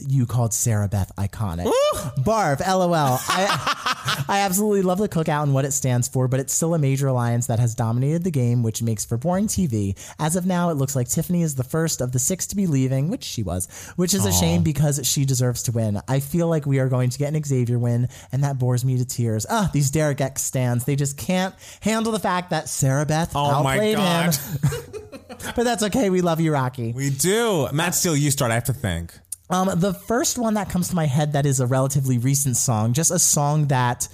[0.01, 1.71] you called Sarah Beth iconic.
[2.19, 2.61] Barf!
[2.67, 3.19] lol.
[3.29, 6.79] I, I absolutely love the cookout and what it stands for, but it's still a
[6.79, 9.97] major alliance that has dominated the game, which makes for boring TV.
[10.19, 12.67] As of now, it looks like Tiffany is the first of the six to be
[12.67, 16.01] leaving, which she was, which is a shame because she deserves to win.
[16.09, 18.99] I feel like we are going to get an Xavier win, and that bores me
[18.99, 19.47] to tears.
[19.49, 23.63] Ah, these Derek X stands, they just can't handle the fact that Sarah Beth Oh
[23.63, 24.35] my outplayed God.
[24.35, 25.03] him.
[25.57, 26.11] but that's okay.
[26.11, 26.93] We love you, Rocky.
[26.93, 27.69] We do.
[27.73, 28.51] Matt Steele, you start.
[28.51, 29.13] I have to think.
[29.55, 32.93] Um, the first one that comes to my head that is a relatively recent song,
[32.93, 34.09] just a song that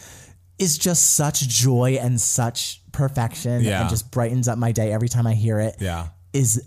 [0.59, 3.81] is just such joy and such perfection Yeah.
[3.81, 5.77] and just brightens up my day every time I hear it.
[5.81, 6.09] Yeah.
[6.35, 6.63] Is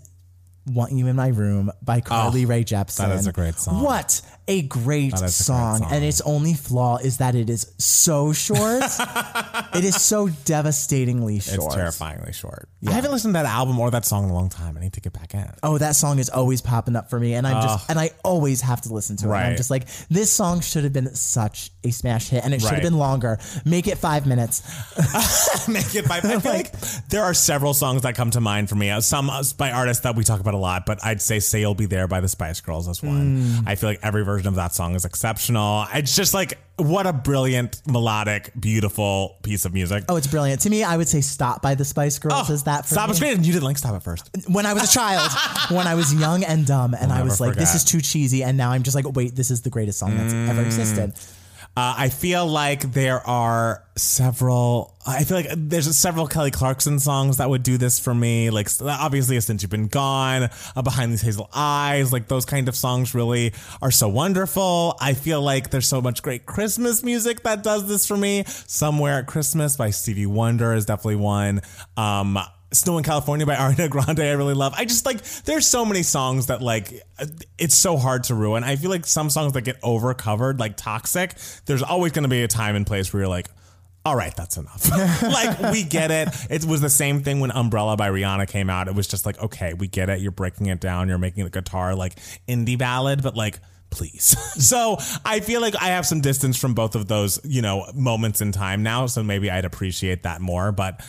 [0.66, 3.04] Want You in My Room by Carly Rae Jepsen.
[3.04, 3.82] Oh, that is a great song.
[3.82, 5.78] What a great, is a great song.
[5.78, 5.92] song.
[5.92, 8.82] And its only flaw is that it is so short.
[9.74, 11.66] it is so devastatingly short.
[11.66, 12.68] It's terrifyingly short.
[12.86, 14.76] I haven't listened to that album or that song in a long time.
[14.76, 15.50] I need to get back in.
[15.62, 18.60] Oh, that song is always popping up for me, and I'm just and I always
[18.60, 19.32] have to listen to it.
[19.32, 22.72] I'm just like, this song should have been such a smash hit, and it should
[22.72, 23.38] have been longer.
[23.64, 24.62] Make it five minutes.
[25.68, 26.10] Make it.
[26.10, 26.72] I feel like
[27.08, 28.90] there are several songs that come to mind for me.
[28.90, 31.60] Uh, Some uh, by artists that we talk about a lot, but I'd say "Say
[31.60, 33.62] You'll Be There" by the Spice Girls is one.
[33.66, 35.86] I feel like every version version of that song is exceptional.
[35.94, 40.04] It's just like what a brilliant, melodic, beautiful piece of music.
[40.08, 40.62] Oh, it's brilliant.
[40.62, 43.10] To me, I would say Stop by the Spice Girls oh, is that for Stop
[43.10, 43.18] me.
[43.18, 44.28] great, and you didn't like Stop at first.
[44.48, 45.30] When I was a child,
[45.70, 48.42] when I was young and dumb, and I was like, this is too cheesy.
[48.42, 50.66] And now I'm just like, wait, this is the greatest song that's ever mm.
[50.66, 51.14] existed.
[51.76, 54.94] Uh, I feel like there are several.
[55.06, 58.50] I feel like there's several Kelly Clarkson songs that would do this for me.
[58.50, 62.76] Like obviously, since you've been gone, uh, behind these hazel eyes, like those kind of
[62.76, 64.96] songs really are so wonderful.
[65.00, 68.44] I feel like there's so much great Christmas music that does this for me.
[68.46, 71.60] Someday at Christmas by Stevie Wonder is definitely one.
[71.96, 72.38] Um,
[72.74, 74.74] Snow in California by Ariana Grande, I really love.
[74.76, 77.02] I just like, there's so many songs that like,
[77.58, 78.64] it's so hard to ruin.
[78.64, 81.34] I feel like some songs that get over covered, like Toxic,
[81.66, 83.48] there's always going to be a time and place where you're like,
[84.06, 84.90] all right, that's enough.
[85.22, 86.28] like, we get it.
[86.50, 88.86] It was the same thing when Umbrella by Rihanna came out.
[88.86, 90.20] It was just like, okay, we get it.
[90.20, 91.08] You're breaking it down.
[91.08, 94.24] You're making the guitar like indie ballad, but like, please.
[94.66, 98.42] so I feel like I have some distance from both of those, you know, moments
[98.42, 99.06] in time now.
[99.06, 100.70] So maybe I'd appreciate that more.
[100.70, 101.00] But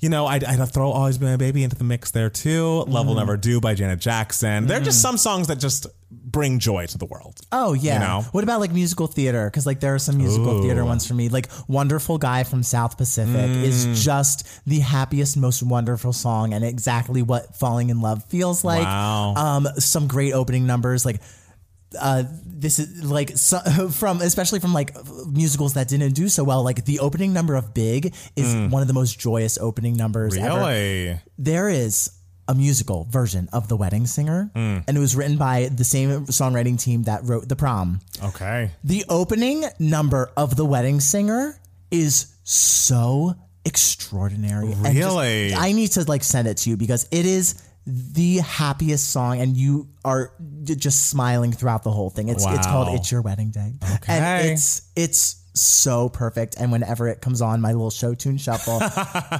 [0.00, 2.84] you know, I'd, I'd throw Always Be My Baby into the mix there too.
[2.86, 4.66] Love Will Never Do by Janet Jackson.
[4.66, 7.38] They're just some songs that just bring joy to the world.
[7.52, 7.94] Oh yeah.
[7.94, 8.22] You know?
[8.32, 9.46] What about like musical theater?
[9.46, 11.28] Because like there are some musical theater ones for me.
[11.28, 13.62] Like "Wonderful Guy" from South Pacific Mm.
[13.62, 18.84] is just the happiest, most wonderful song, and exactly what falling in love feels like.
[18.84, 19.34] Wow.
[19.36, 21.20] Um, some great opening numbers like.
[21.98, 23.58] Uh, this is like so,
[23.90, 24.94] from especially from like
[25.26, 26.62] musicals that didn't do so well.
[26.62, 30.48] Like the opening number of Big is one of the most joyous opening numbers ever
[30.48, 30.56] Mm.
[30.58, 31.20] Really?
[31.38, 32.10] there is
[32.46, 36.80] a musical version of The Wedding Singer, and it was written by the same songwriting
[36.80, 38.00] team that wrote The Prom.
[38.24, 38.70] Okay.
[38.84, 41.60] The opening number of The Wedding Singer
[41.90, 43.34] is so
[43.66, 44.72] extraordinary.
[44.72, 45.54] and just- Really?
[45.54, 49.56] I need to like send it to you because it is the happiest song and
[49.56, 52.28] you are just smiling throughout the whole thing.
[52.28, 53.72] It's it's called It's Your Wedding Day.
[53.82, 54.12] Okay.
[54.12, 58.78] And it's it's so perfect and whenever it comes on my little show tune shuffle,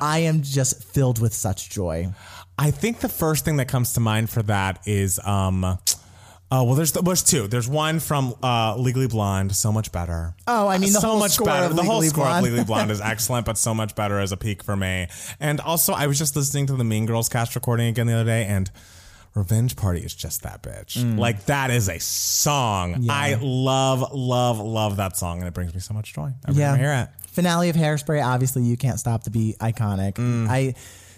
[0.01, 2.09] I am just filled with such joy.
[2.59, 5.79] I think the first thing that comes to mind for that is um
[6.51, 7.47] Oh well, there's there's two.
[7.47, 10.35] There's one from uh, Legally Blonde, so much better.
[10.47, 11.67] Oh, I mean, the so whole much score better.
[11.67, 12.39] of the whole Legally score Blonde.
[12.39, 15.09] of Legally Blonde is excellent, but so much better as a peak for me.
[15.41, 18.25] And also, I was just listening to the Mean Girls cast recording again the other
[18.25, 18.71] day, and
[19.35, 20.97] Revenge Party is just that bitch.
[20.97, 21.19] Mm.
[21.19, 23.07] Like that is a song.
[23.11, 26.75] I love, love, love that song, and it brings me so much joy every time
[26.75, 27.09] I hear it.
[27.29, 28.25] Finale of Hairspray.
[28.25, 30.19] Obviously, you can't stop to be iconic.
[30.49, 30.75] I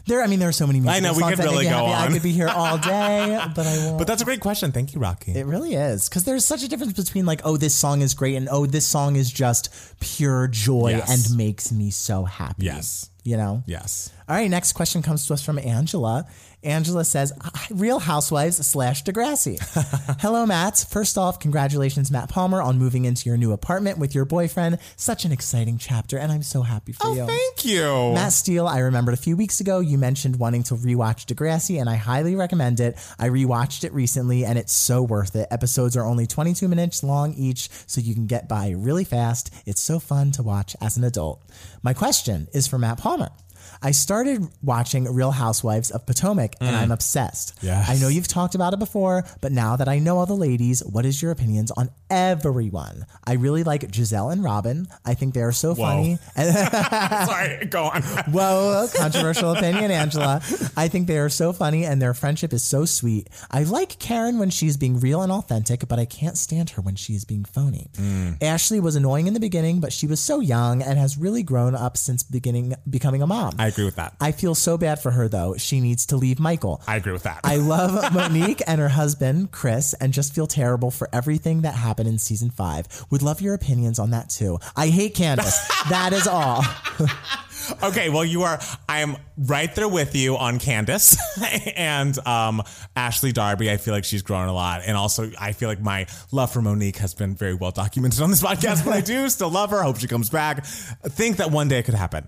[0.06, 0.22] there.
[0.22, 0.80] I mean, there are so many.
[0.80, 1.10] Musical Mm.
[1.10, 2.08] I know, we could really go happy.
[2.10, 3.98] I could be here all day, but I won't.
[3.98, 4.72] But that's a great question.
[4.72, 5.32] Thank you, Rocky.
[5.32, 8.36] It really is because there's such a difference between like, oh, this song is great,
[8.36, 9.68] and oh, this song is just
[10.00, 11.28] pure joy Yes.
[11.28, 12.64] and makes me so happy.
[12.66, 13.10] Yes.
[13.30, 13.62] You know.
[13.66, 14.10] yes.
[14.28, 16.24] All right, next question comes to us from Angela.
[16.62, 17.32] Angela says,
[17.70, 19.58] Real Housewives slash Degrassi.
[20.20, 20.86] Hello, Matt.
[20.88, 24.78] First off, congratulations, Matt Palmer, on moving into your new apartment with your boyfriend.
[24.94, 27.22] Such an exciting chapter, and I'm so happy for oh, you.
[27.22, 28.12] Oh, thank you.
[28.14, 31.90] Matt Steele, I remembered a few weeks ago you mentioned wanting to rewatch Degrassi, and
[31.90, 32.96] I highly recommend it.
[33.18, 35.48] I rewatched it recently, and it's so worth it.
[35.50, 39.52] Episodes are only 22 minutes long each, so you can get by really fast.
[39.66, 41.42] It's so fun to watch as an adult.
[41.82, 43.49] My question is for Matt Palmer summer
[43.82, 46.92] I started watching Real Housewives of Potomac and I'm mm.
[46.92, 47.58] obsessed.
[47.62, 47.88] Yes.
[47.88, 50.84] I know you've talked about it before, but now that I know all the ladies,
[50.84, 53.06] what is your opinions on everyone?
[53.24, 54.88] I really like Gizelle and Robyn.
[55.04, 56.18] I think they are so funny.
[56.36, 58.02] Sorry, go on.
[58.02, 60.42] Whoa, controversial opinion, Angela.
[60.76, 63.28] I think they are so funny and their friendship is so sweet.
[63.50, 66.96] I like Karen when she's being real and authentic, but I can't stand her when
[66.96, 67.90] she is being phony.
[67.94, 68.42] Mm.
[68.42, 71.74] Ashley was annoying in the beginning, but she was so young and has really grown
[71.74, 73.54] up since beginning becoming a mom.
[73.60, 74.14] I agree with that.
[74.22, 75.54] I feel so bad for her though.
[75.58, 76.80] She needs to leave Michael.
[76.86, 77.40] I agree with that.
[77.44, 82.08] I love Monique and her husband, Chris, and just feel terrible for everything that happened
[82.08, 82.86] in season five.
[83.10, 84.58] Would love your opinions on that too.
[84.76, 85.58] I hate Candace.
[85.90, 86.64] that is all.
[87.84, 88.58] Okay, well, you are.
[88.88, 91.16] I am right there with you on Candace
[91.76, 92.62] and um,
[92.96, 93.70] Ashley Darby.
[93.70, 96.62] I feel like she's grown a lot, and also I feel like my love for
[96.62, 98.84] Monique has been very well documented on this podcast.
[98.84, 99.82] But I do still love her.
[99.82, 100.64] Hope she comes back.
[101.04, 102.26] I think that one day it could happen.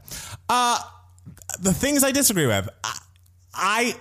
[0.48, 0.78] Uh,
[1.60, 2.68] the things I disagree with.
[2.84, 2.98] I,
[3.54, 3.96] I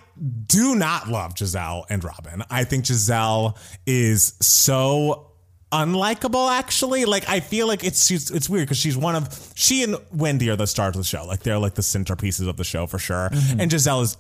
[0.47, 2.43] do not love Gizelle and Robyn.
[2.49, 5.31] I think Gizelle is so
[5.71, 9.83] unlikable actually like i feel like it's she's, it's weird because she's one of she
[9.83, 12.63] and wendy are the stars of the show like they're like the centerpieces of the
[12.63, 13.61] show for sure mm-hmm.
[13.61, 14.17] and gizelle is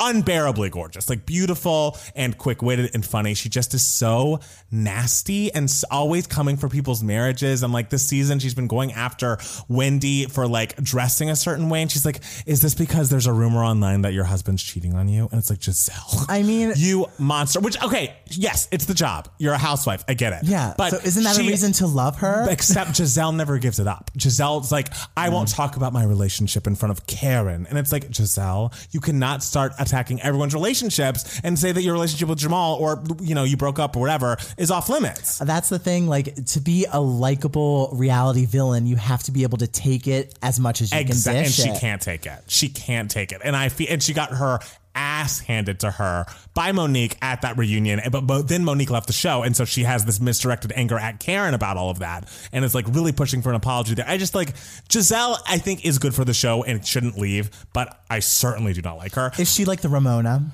[0.00, 3.34] unbearably gorgeous, like beautiful and quick witted and funny.
[3.34, 4.40] She just is so
[4.70, 7.62] nasty and always coming for people's marriages.
[7.62, 9.38] And like this season, she's been going after
[9.68, 11.82] Wendy for like dressing a certain way.
[11.82, 15.08] And she's like, Is this because there's a rumor online that your husband's cheating on
[15.08, 15.28] you?
[15.30, 16.26] And it's like, Gizelle.
[16.28, 17.60] I mean- you monster.
[17.60, 19.28] Which, okay, yes, it's the job.
[19.38, 20.04] You're a housewife.
[20.08, 20.40] I get it.
[20.44, 20.74] Yeah.
[20.76, 22.46] But so isn't that she- a reason to love her?
[22.50, 24.10] Except Gizelle never gives it up.
[24.16, 25.56] Gizelle's like, I won't mm.
[25.56, 27.66] talk about my relationship in front of Karen.
[27.68, 32.28] And it's like, Gizelle, you cannot start attacking everyone's relationships and say that your relationship
[32.28, 35.38] with Jamal or, you know, you broke up or whatever is off limits.
[35.38, 36.06] That's the thing.
[36.06, 40.38] Like to be a likable reality villain, you have to be able to take it
[40.42, 41.32] as much as you Exactly.
[41.32, 41.80] can And dish she it.
[41.80, 42.38] can't take it.
[42.46, 43.40] She can't take it.
[43.44, 44.58] And I feel, and she got her
[44.98, 48.00] ass handed to her by Monique at that reunion.
[48.10, 49.42] But, but then Monique left the show.
[49.44, 52.28] And so she has this misdirected anger at Karen about all of that.
[52.52, 54.06] And it's like really pushing for an apology there.
[54.08, 54.54] I just like
[54.88, 58.82] Gizelle, I think is good for the show and shouldn't leave, but I certainly do
[58.82, 59.30] not like her.
[59.38, 60.50] Is she like the Ramona?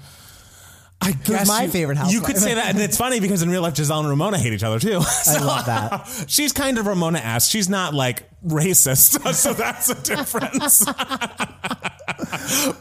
[1.05, 3.63] I guess my you- favorite You could say that, and it's funny because in real
[3.63, 5.01] life, Gizelle and Ramona hate each other too.
[5.27, 6.25] I love that.
[6.29, 7.49] She's kind of Ramona ass.
[7.49, 10.85] She's not like racist, so that's a difference.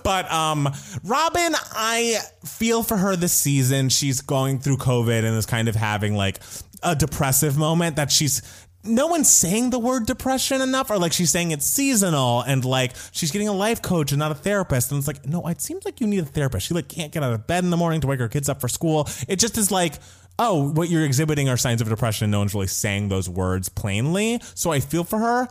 [0.03, 0.69] but um,
[1.03, 3.89] Robyn, I feel for her this season.
[3.89, 6.39] She's going through COVID and is kind of having like
[6.81, 8.41] a depressive moment that she's.
[8.85, 12.93] No one's saying the word depression enough, or like she's saying it's seasonal, and like
[13.11, 14.91] she's getting a life coach and not a therapist.
[14.91, 16.67] And it's like, no, it seems like you need a therapist.
[16.67, 18.59] She like can't get out of bed in the morning to wake her kids up
[18.59, 19.07] for school.
[19.27, 19.95] It just is like,
[20.39, 22.31] oh, what you're exhibiting are signs of depression.
[22.31, 24.39] No one's really saying those words plainly.
[24.55, 25.47] So I feel for her.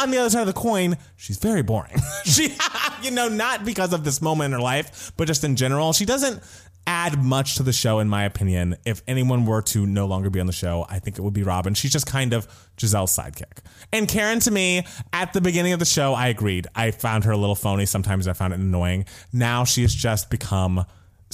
[0.00, 2.00] On the other side of the coin, she's very boring.
[2.24, 2.56] she,
[3.02, 5.92] you know, not because of this moment in her life, but just in general.
[5.92, 6.42] She doesn't
[6.86, 8.76] add much to the show, in my opinion.
[8.84, 11.42] If anyone were to no longer be on the show, I think it would be
[11.42, 11.74] Robyn.
[11.74, 13.58] She's just kind of Gizelle's sidekick.
[13.92, 16.66] And Karen, to me, at the beginning of the show, I agreed.
[16.74, 17.86] I found her a little phony.
[17.86, 19.04] Sometimes I found it annoying.
[19.32, 20.84] Now she has just become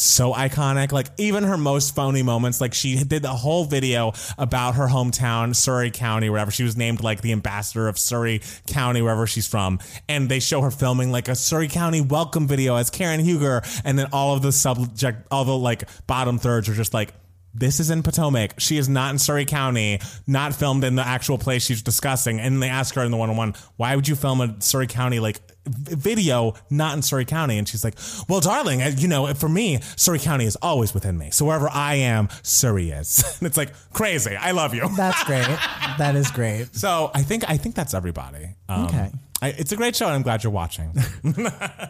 [0.00, 0.92] so iconic.
[0.92, 5.54] Like even her most phony moments, like she did the whole video about her hometown,
[5.54, 9.78] Surry County, wherever she was named like the ambassador of Surry County, wherever she's from.
[10.08, 13.62] And they show her filming like a Surry County welcome video as Karen Huger.
[13.84, 17.12] And then all of the subject, all the like bottom thirds are just like,
[17.54, 18.60] this is in Potomac.
[18.60, 22.38] She is not in Surry County, not filmed in the actual place she's discussing.
[22.38, 24.86] And they ask her in the one on one, why would you film a Surry
[24.86, 27.58] County like video not in Surry County?
[27.58, 27.94] And she's like,
[28.28, 31.30] well, darling, you know, for me, Surry County is always within me.
[31.30, 33.22] So wherever I am, Surry is.
[33.40, 34.36] and it's like crazy.
[34.36, 34.88] I love you.
[34.96, 35.46] That's great.
[35.98, 36.74] that is great.
[36.74, 38.54] So I think I think that's everybody.
[38.68, 39.10] Um, Okay.
[39.40, 40.92] I, it's a great show, and I'm glad you're watching.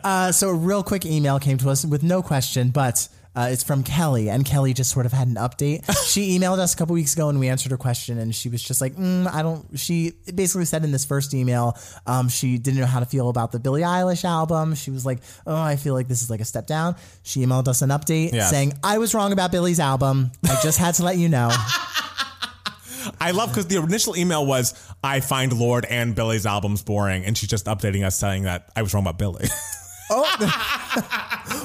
[0.04, 3.08] Uh, so a real quick email came to us with no question, but
[3.38, 5.84] uh, it's from Kelly, and Kelly just sort of had an update.
[6.08, 8.60] she emailed us a couple weeks ago, and we answered her question, and she was
[8.60, 12.80] just like, mm, "I don't." She basically said in this first email, um, she didn't
[12.80, 14.74] know how to feel about the Billie Eilish album.
[14.74, 17.68] She was like, "Oh, I feel like this is like a step down." She emailed
[17.68, 18.50] us an update Yes.
[18.50, 20.32] saying, "I was wrong about Billie's album.
[20.44, 21.48] I just had to let you know."
[23.20, 24.74] I love because the initial email was,
[25.04, 28.82] "I find Lorde and Billie's albums boring," and she's just updating us saying that I
[28.82, 29.48] was wrong about Billie.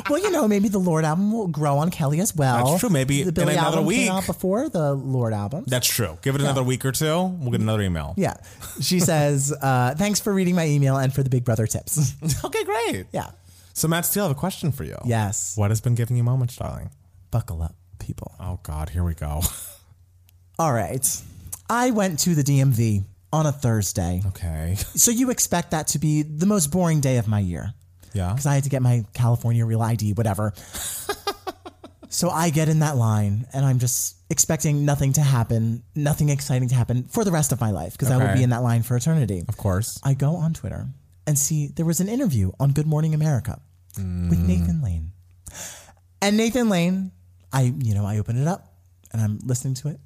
[0.10, 2.66] well, you know, maybe the Lorde album will grow on Kelly as well.
[2.66, 2.89] That's true.
[2.89, 4.00] Maybe the in another album week.
[4.00, 5.64] came out before the Lorde album.
[5.68, 6.18] That's true.
[6.22, 7.24] Give it another week or two.
[7.24, 8.14] We'll get another email.
[8.18, 8.36] Yeah.
[8.82, 12.14] She says, uh, thanks for reading my email and for the Big Brother tips.
[12.44, 13.06] Okay, great.
[13.12, 13.32] yeah.
[13.74, 14.98] So Matt Steele, I have a question for you.
[15.06, 15.58] Yes.
[15.58, 16.91] What has been giving you moments, darling?
[17.32, 18.34] Buckle up, people.
[18.39, 19.41] Oh God, here we go.
[20.60, 21.22] All right.
[21.70, 24.22] I went to the DMV on a Thursday.
[24.28, 24.76] Okay.
[24.96, 27.74] So you expect that to be the most boring day of my year
[28.14, 28.30] Yeah.
[28.30, 30.53] because I had to get my California Real ID, whatever.
[32.09, 36.70] so I get in that line and I'm just expecting nothing to happen, nothing exciting
[36.70, 38.84] to happen for the rest of my life because I will be in that line
[38.84, 39.43] for eternity.
[39.47, 39.99] Of course.
[40.03, 40.88] I go on Twitter
[41.26, 43.59] and see there was an interview on Good Morning America
[43.95, 44.47] with mm.
[44.47, 45.11] Nathan Lane.
[46.22, 47.11] And Nathan Lane,
[47.51, 48.74] I you know, I open it up
[49.11, 49.99] and I'm listening to it.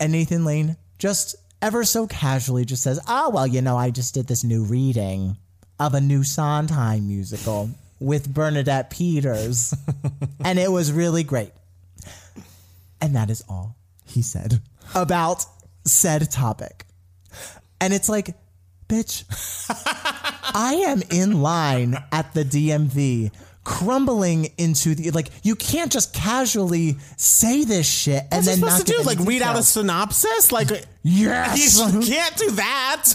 [0.00, 4.14] And Nathan Lane just ever so casually just says, "Oh, well, you know, I just
[4.14, 5.36] did this new reading
[5.86, 7.70] of a new Sondheim musical
[8.00, 9.74] with Bernadette Peters,
[10.44, 11.52] and it was really great."
[13.00, 13.74] And that is all
[14.06, 14.60] he said
[14.94, 15.44] about
[15.84, 16.86] said topic.
[17.80, 18.36] And it's like,
[18.88, 19.24] bitch,
[20.54, 23.32] I am in line at the DMV
[23.64, 28.70] crumbling into the like you can't just casually say this shit and What's he then
[28.70, 29.02] supposed not to do?
[29.04, 30.50] Like read out a synopsis?
[30.50, 30.68] Like
[31.02, 33.14] yes you can't do that.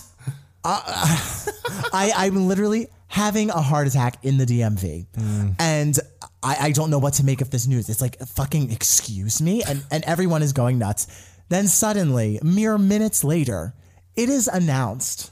[0.68, 0.82] Uh,
[1.94, 5.56] I, I'm literally having a heart attack in the DMV, mm.
[5.60, 5.98] and
[6.44, 7.88] I, I don't know what to make of this news.
[7.88, 11.08] It's like fucking excuse me, and and everyone is going nuts.
[11.50, 13.74] Then suddenly, mere minutes later,
[14.18, 15.32] it is announced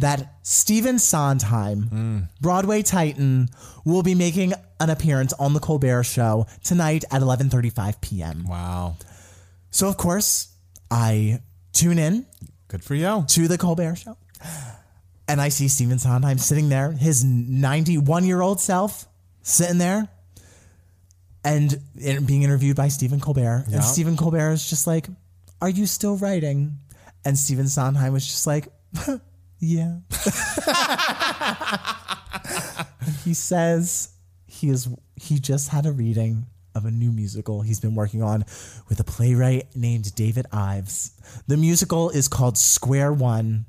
[0.00, 2.28] that Stephen Sondheim, mm.
[2.40, 3.48] Broadway Titan,
[3.84, 8.46] will be making an appearance on the Colbert Show tonight at 11:35 p.m.
[8.48, 8.96] Wow.
[9.70, 10.48] So of course,
[10.90, 11.40] I
[11.72, 12.26] tune in
[12.66, 13.24] Good for you.
[13.28, 14.16] to the Colbert Show,
[15.28, 19.06] and I see Stephen Sondheim sitting there, his 91 year old self
[19.42, 20.08] sitting there,
[21.44, 21.80] and
[22.26, 23.64] being interviewed by Stephen Colbert.
[23.66, 25.08] And Stephen Colbert is just like,
[25.60, 26.78] "Are you still writing?"
[27.24, 28.68] And Stephen Sondheim was just like,
[29.58, 29.98] "Yeah."
[33.24, 34.08] He says
[34.46, 38.44] he is he just had a reading of a new musical he's been working on
[38.88, 41.12] with a playwright named David Ives.
[41.46, 43.66] The musical is called Square One.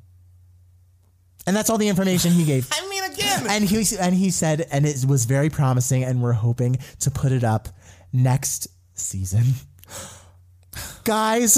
[1.45, 2.67] And that's all the information he gave.
[2.71, 3.45] I mean, again.
[3.49, 7.31] And he and he said and it was very promising and we're hoping to put
[7.31, 7.69] it up
[8.11, 9.43] next season.
[11.03, 11.57] Guys,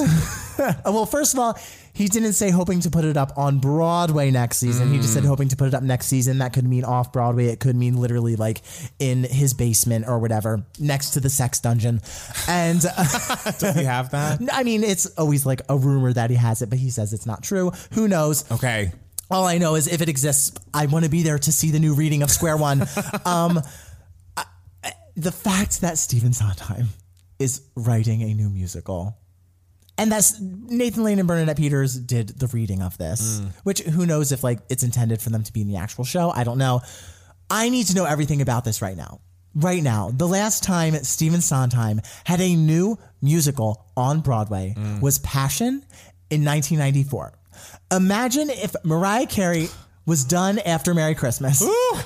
[0.86, 1.58] well, first of all,
[1.94, 4.92] he didn't say hoping to put it up on Broadway next season.
[4.92, 5.28] He just said mm.
[5.28, 6.40] hoping to put it up next season.
[6.40, 7.46] That could mean off Broadway.
[7.46, 8.62] It could mean literally like
[9.00, 12.02] in his basement or whatever, next to the sex dungeon.
[12.50, 12.82] And
[13.62, 14.42] he have that?
[14.52, 17.26] I mean, it's always like a rumor that he has it, but he says it's
[17.26, 17.72] not true.
[17.94, 18.52] Who knows?
[18.52, 18.92] Okay.
[19.32, 21.80] All I know is if it exists, I want to be there to see the
[21.80, 22.82] new reading of Square One.
[23.26, 23.62] um,
[24.38, 24.46] I-
[25.16, 26.88] the fact that Stephen Sondheim
[27.40, 29.18] is writing a new musical,
[29.98, 34.32] and that's Nathan Lane and Bernadette Peters did the reading of this, which who knows
[34.32, 36.30] if like it's intended for them to be in the actual show.
[36.32, 36.82] I don't know.
[37.50, 39.22] I need to know everything about this right now.
[39.56, 45.82] Right now, the last time Stephen Sondheim had a new musical on Broadway was Passion
[46.30, 47.34] in 1994.
[47.92, 49.70] Imagine if Mariah Carey
[50.06, 51.64] was done after Merry Christmas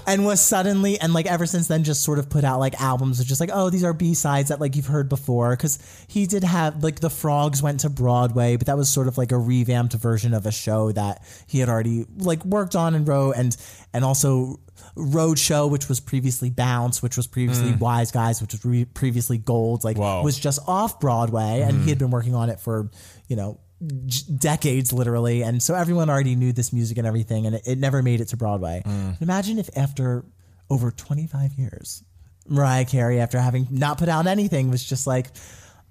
[0.07, 3.19] and was suddenly and like ever since then just sort of put out like albums
[3.19, 5.51] of just like oh these are b-sides that like you've heard before.
[5.51, 9.17] Because he did have like the frogs went to broadway but that was sort of
[9.17, 13.07] like a revamped version of a show that he had already like worked on and
[13.07, 13.55] wrote and
[13.93, 14.59] and also
[14.95, 17.79] Roadshow, which was previously Bounce, which was previously mm.
[17.79, 20.23] Wise Guys, which was re- previously Gold, like Whoa.
[20.23, 21.89] was just off Broadway, and he mm-hmm.
[21.89, 22.89] had been working on it for
[23.27, 27.61] you know decades, literally, and so everyone already knew this music and everything, and it,
[27.65, 28.83] it never made it to Broadway.
[28.85, 29.21] Mm.
[29.21, 30.25] Imagine if after
[30.69, 32.03] over twenty five years,
[32.47, 35.27] Mariah Carey, after having not put out anything, was just like,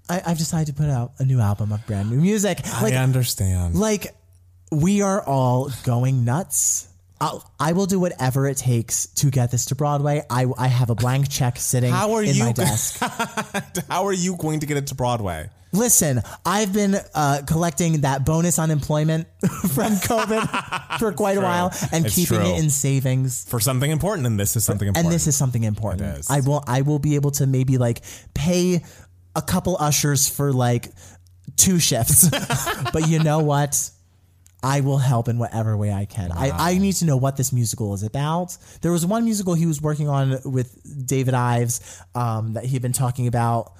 [0.09, 2.97] I, I've decided to put out a new album of brand new music, like I
[2.97, 3.75] understand.
[3.75, 4.13] like
[4.71, 6.87] we are all going nuts.
[7.21, 10.23] I'll, I will do whatever it takes to get this to Broadway.
[10.29, 12.97] I, I have a blank check sitting How are in you my desk.
[13.89, 15.49] How are you going to get it to Broadway?
[15.71, 19.27] Listen, I've been uh, collecting that bonus unemployment
[19.73, 22.55] from COVID for quite a while and It's keeping true.
[22.55, 23.45] it in savings.
[23.47, 25.05] For something important, and this is something important.
[25.05, 26.17] And this is something important.
[26.17, 26.29] Is.
[26.29, 28.01] I will I will be able to maybe like
[28.33, 28.81] pay
[29.35, 30.91] a couple ushers for like
[31.55, 32.29] two shifts.
[32.93, 33.91] but you know what?
[34.61, 36.33] I will help in whatever way I can.
[36.33, 38.57] I, I need to know what this musical is about.
[38.81, 42.81] There was one musical he was working on with David Ives um, that he had
[42.81, 43.71] been talking about,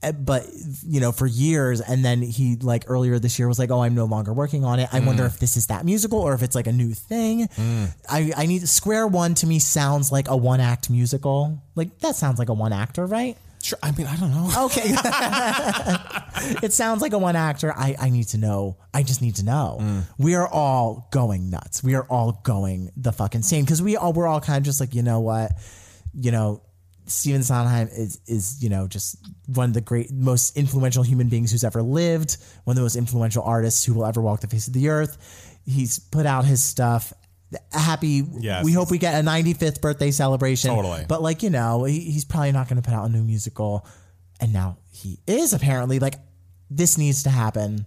[0.00, 0.46] Eh, but
[0.86, 3.96] you know for years, and then he like earlier this year was like, "Oh, I'm
[3.96, 5.26] no longer working on it." I wonder mm.
[5.26, 7.48] if this is that musical or if it's like a new thing.
[7.48, 7.94] Mm.
[8.08, 11.62] I, I need Square One to me sounds like a one act musical.
[11.74, 13.36] Like that sounds like a one actor, right?
[13.60, 13.78] Sure.
[13.82, 14.66] I mean, I don't know.
[14.66, 14.94] Okay.
[16.66, 17.72] it sounds like a one actor.
[17.76, 18.76] I, I need to know.
[18.94, 19.78] I just need to know.
[19.80, 20.02] Mm.
[20.16, 21.82] We are all going nuts.
[21.82, 24.78] We are all going the fucking same because we all we're all kind of just
[24.78, 25.52] like you know what,
[26.14, 26.62] you know,
[27.08, 31.50] Stephen Sondheim is is you know just one of the great most influential human beings
[31.50, 32.36] who's ever lived.
[32.64, 35.58] One of the most influential artists who will ever walk the face of the earth.
[35.64, 37.12] He's put out his stuff.
[37.72, 38.22] Happy.
[38.38, 38.64] Yes.
[38.64, 40.70] We hope we get a 95th birthday celebration.
[40.70, 41.06] Totally.
[41.08, 43.86] But like you know, he, he's probably not going to put out a new musical,
[44.40, 46.14] and now he is apparently like
[46.70, 47.86] this needs to happen.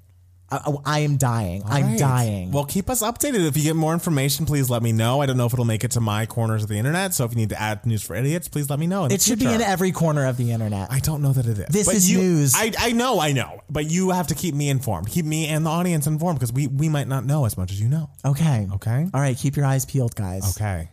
[0.52, 1.64] I, I- am dying.
[1.66, 1.99] I'm Right.
[1.99, 2.52] dying.
[2.52, 3.47] Well, keep us updated.
[3.47, 5.22] If you get more information, please let me know.
[5.22, 7.14] I don't know if it'll make it to my corners of the internet.
[7.14, 9.06] So if you need to add news for idiots, please let me know.
[9.06, 10.91] it should be in every corner of the internet.
[10.91, 11.66] I don't know that it is.
[11.68, 12.54] This But is you- news.
[12.56, 13.62] I, I know, I know.
[13.70, 15.08] But you have to keep me informed.
[15.10, 17.80] Keep me and the audience informed because we, we might not know as much as
[17.82, 18.10] you know.
[18.26, 18.68] okay.
[18.76, 19.08] Okay.
[19.14, 19.38] All right.
[19.38, 20.58] Keep your eyes peeled, guys.
[20.58, 20.89] Okay.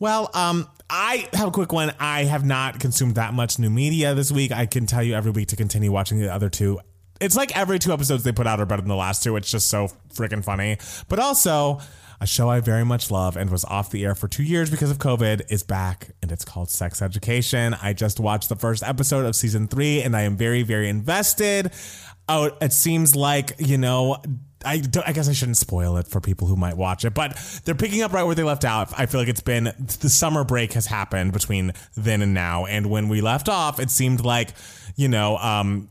[0.00, 1.92] Well, um, I have a quick one.
[2.00, 4.50] I have not consumed that much new media this week.
[4.52, 6.80] I can tell you every week to continue watching the other two.
[7.20, 9.36] It's like every two episodes they put out are better than the last two.
[9.36, 10.78] It's just so freaking funny.
[11.08, 11.80] But also,
[12.20, 14.90] a show I very much love and was off the air for two years because
[14.90, 17.74] of COVID is back, and it's called Sex Education.
[17.82, 21.72] I just watched the first episode of season three, and I am very, very invested.
[22.28, 24.16] Oh, it seems like you know
[24.64, 27.74] I, I guess I shouldn't spoil it for people who might watch it, but they're
[27.74, 28.98] picking up right where they left out.
[28.98, 32.86] I feel like it's been the summer break has happened between then and now, and
[32.86, 34.50] when we left off, it seemed like
[34.96, 35.90] you know um,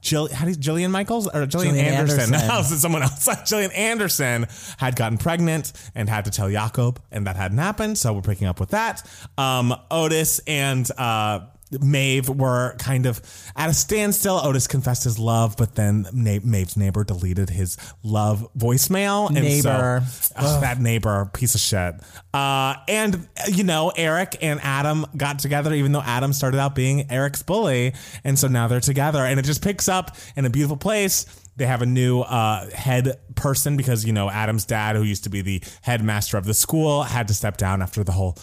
[0.00, 2.34] Jill, how you, Jillian Michaels or Gillian, Gillian Anderson?
[2.34, 2.50] Anderson.
[2.50, 3.28] I someone else.
[3.48, 4.46] Gillian Anderson
[4.78, 7.98] had gotten pregnant and had to tell Jakob, and that hadn't happened.
[7.98, 9.02] So we're picking up with that.
[9.38, 11.40] Um, Otis and uh,
[11.80, 13.20] Maeve were kind of
[13.56, 14.40] at a standstill.
[14.42, 19.28] Otis confessed his love, but then Na- Maeve's neighbor deleted his love voicemail.
[19.28, 20.02] And Neighbor.
[20.10, 21.94] So, ugh, that neighbor, piece of shit.
[22.32, 27.10] Uh, and, you know, Eric and Adam got together, even though Adam started out being
[27.10, 27.94] Eric's bully.
[28.24, 31.26] And so now they're together, and it just picks up in a beautiful place.
[31.56, 35.30] They have a new uh, head person because, you know, Adam's dad, who used to
[35.30, 38.36] be the headmaster of the school, had to step down after the whole,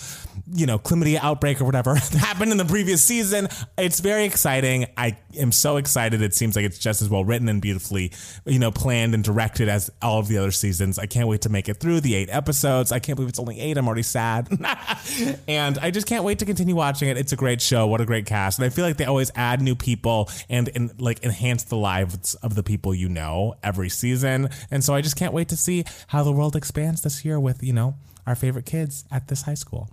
[0.54, 3.48] you know, chlamydia outbreak or whatever happened in the previous season.
[3.78, 4.88] It's very exciting.
[4.98, 6.22] I am so excited.
[6.22, 8.12] It seems like it's just as well written and beautifully,
[8.46, 10.98] you know, planned and directed as all of the other seasons.
[10.98, 12.92] I can't wait to make it through the eight episodes.
[12.92, 13.78] I can't believe it's only eight.
[13.78, 14.48] I'm already sad.
[15.48, 17.18] and I just can't wait to continue watching it.
[17.18, 17.88] It's a great show.
[17.88, 18.60] What a great cast.
[18.60, 22.36] And I feel like they always add new people and, and like enhance the lives
[22.36, 24.50] of the people you know every season.
[24.72, 27.62] And so I just can't wait to see how the world expands this year with,
[27.64, 27.96] you know,
[28.28, 29.90] our favorite kids at this high school.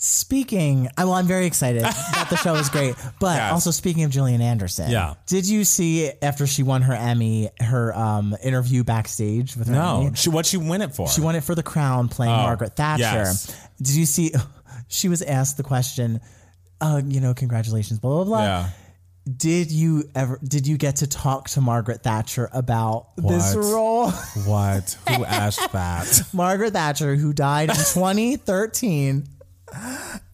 [0.00, 1.82] Speaking, I- well, I'm very excited
[2.14, 2.94] that the show is great.
[3.18, 3.52] But Yes.
[3.52, 5.14] also speaking of Gillian Anderson, Yeah.
[5.26, 10.02] Did you see after she won her Emmy, her um, interview backstage with her No,
[10.06, 10.14] Emmy?
[10.16, 11.08] she, what'd she win it for?
[11.08, 13.02] She won it for The Crown, playing Margaret Thatcher.
[13.02, 13.46] yes.
[13.78, 14.32] Did you see?
[14.90, 16.18] She was asked the question,
[16.80, 18.40] uh, you know, congratulations, blah blah blah.
[18.42, 18.68] yeah.
[19.36, 20.38] Did you ever?
[20.42, 24.10] Did you get to talk to Margaret Thatcher about this role?
[24.46, 24.96] What?
[25.08, 26.22] Who asked that?
[26.32, 29.28] Margaret Thatcher, who died in 2013.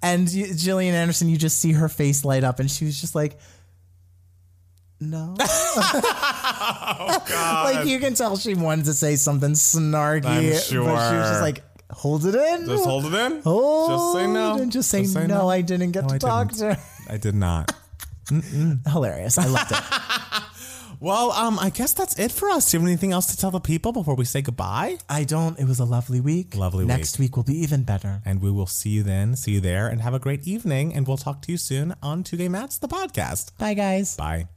[0.02, 3.14] And you- Gillian Anderson, you just see her face light up, and she was just
[3.16, 3.38] like,
[5.00, 7.74] "No." oh, God.
[7.74, 11.40] like you can tell she wanted to say something snarky, I'm but she was just
[11.40, 13.42] like, "Hold it in, Just hold it in.
[13.42, 14.56] hold Just say no.
[14.56, 14.70] it in.
[14.70, 16.58] Just say, no, I didn't get No, to I talk didn't.
[16.60, 17.72] to her." I did not.
[18.86, 19.38] Hilarious!
[19.38, 19.78] I loved it.
[21.00, 22.70] Well, um, I guess that's it for us.
[22.70, 24.96] Do you have anything else to tell the people before we say goodbye?
[25.06, 25.58] I don't.
[25.58, 26.56] It was a lovely week.
[26.56, 26.88] Lovely week.
[26.88, 28.22] Next week will be even better.
[28.24, 29.36] And we will see you then.
[29.36, 30.94] See you there, and have a great evening.
[30.94, 33.56] And we'll talk to you soon on Two Gay Mats, the podcast.
[33.58, 34.16] Bye, guys.
[34.16, 34.48] Bye.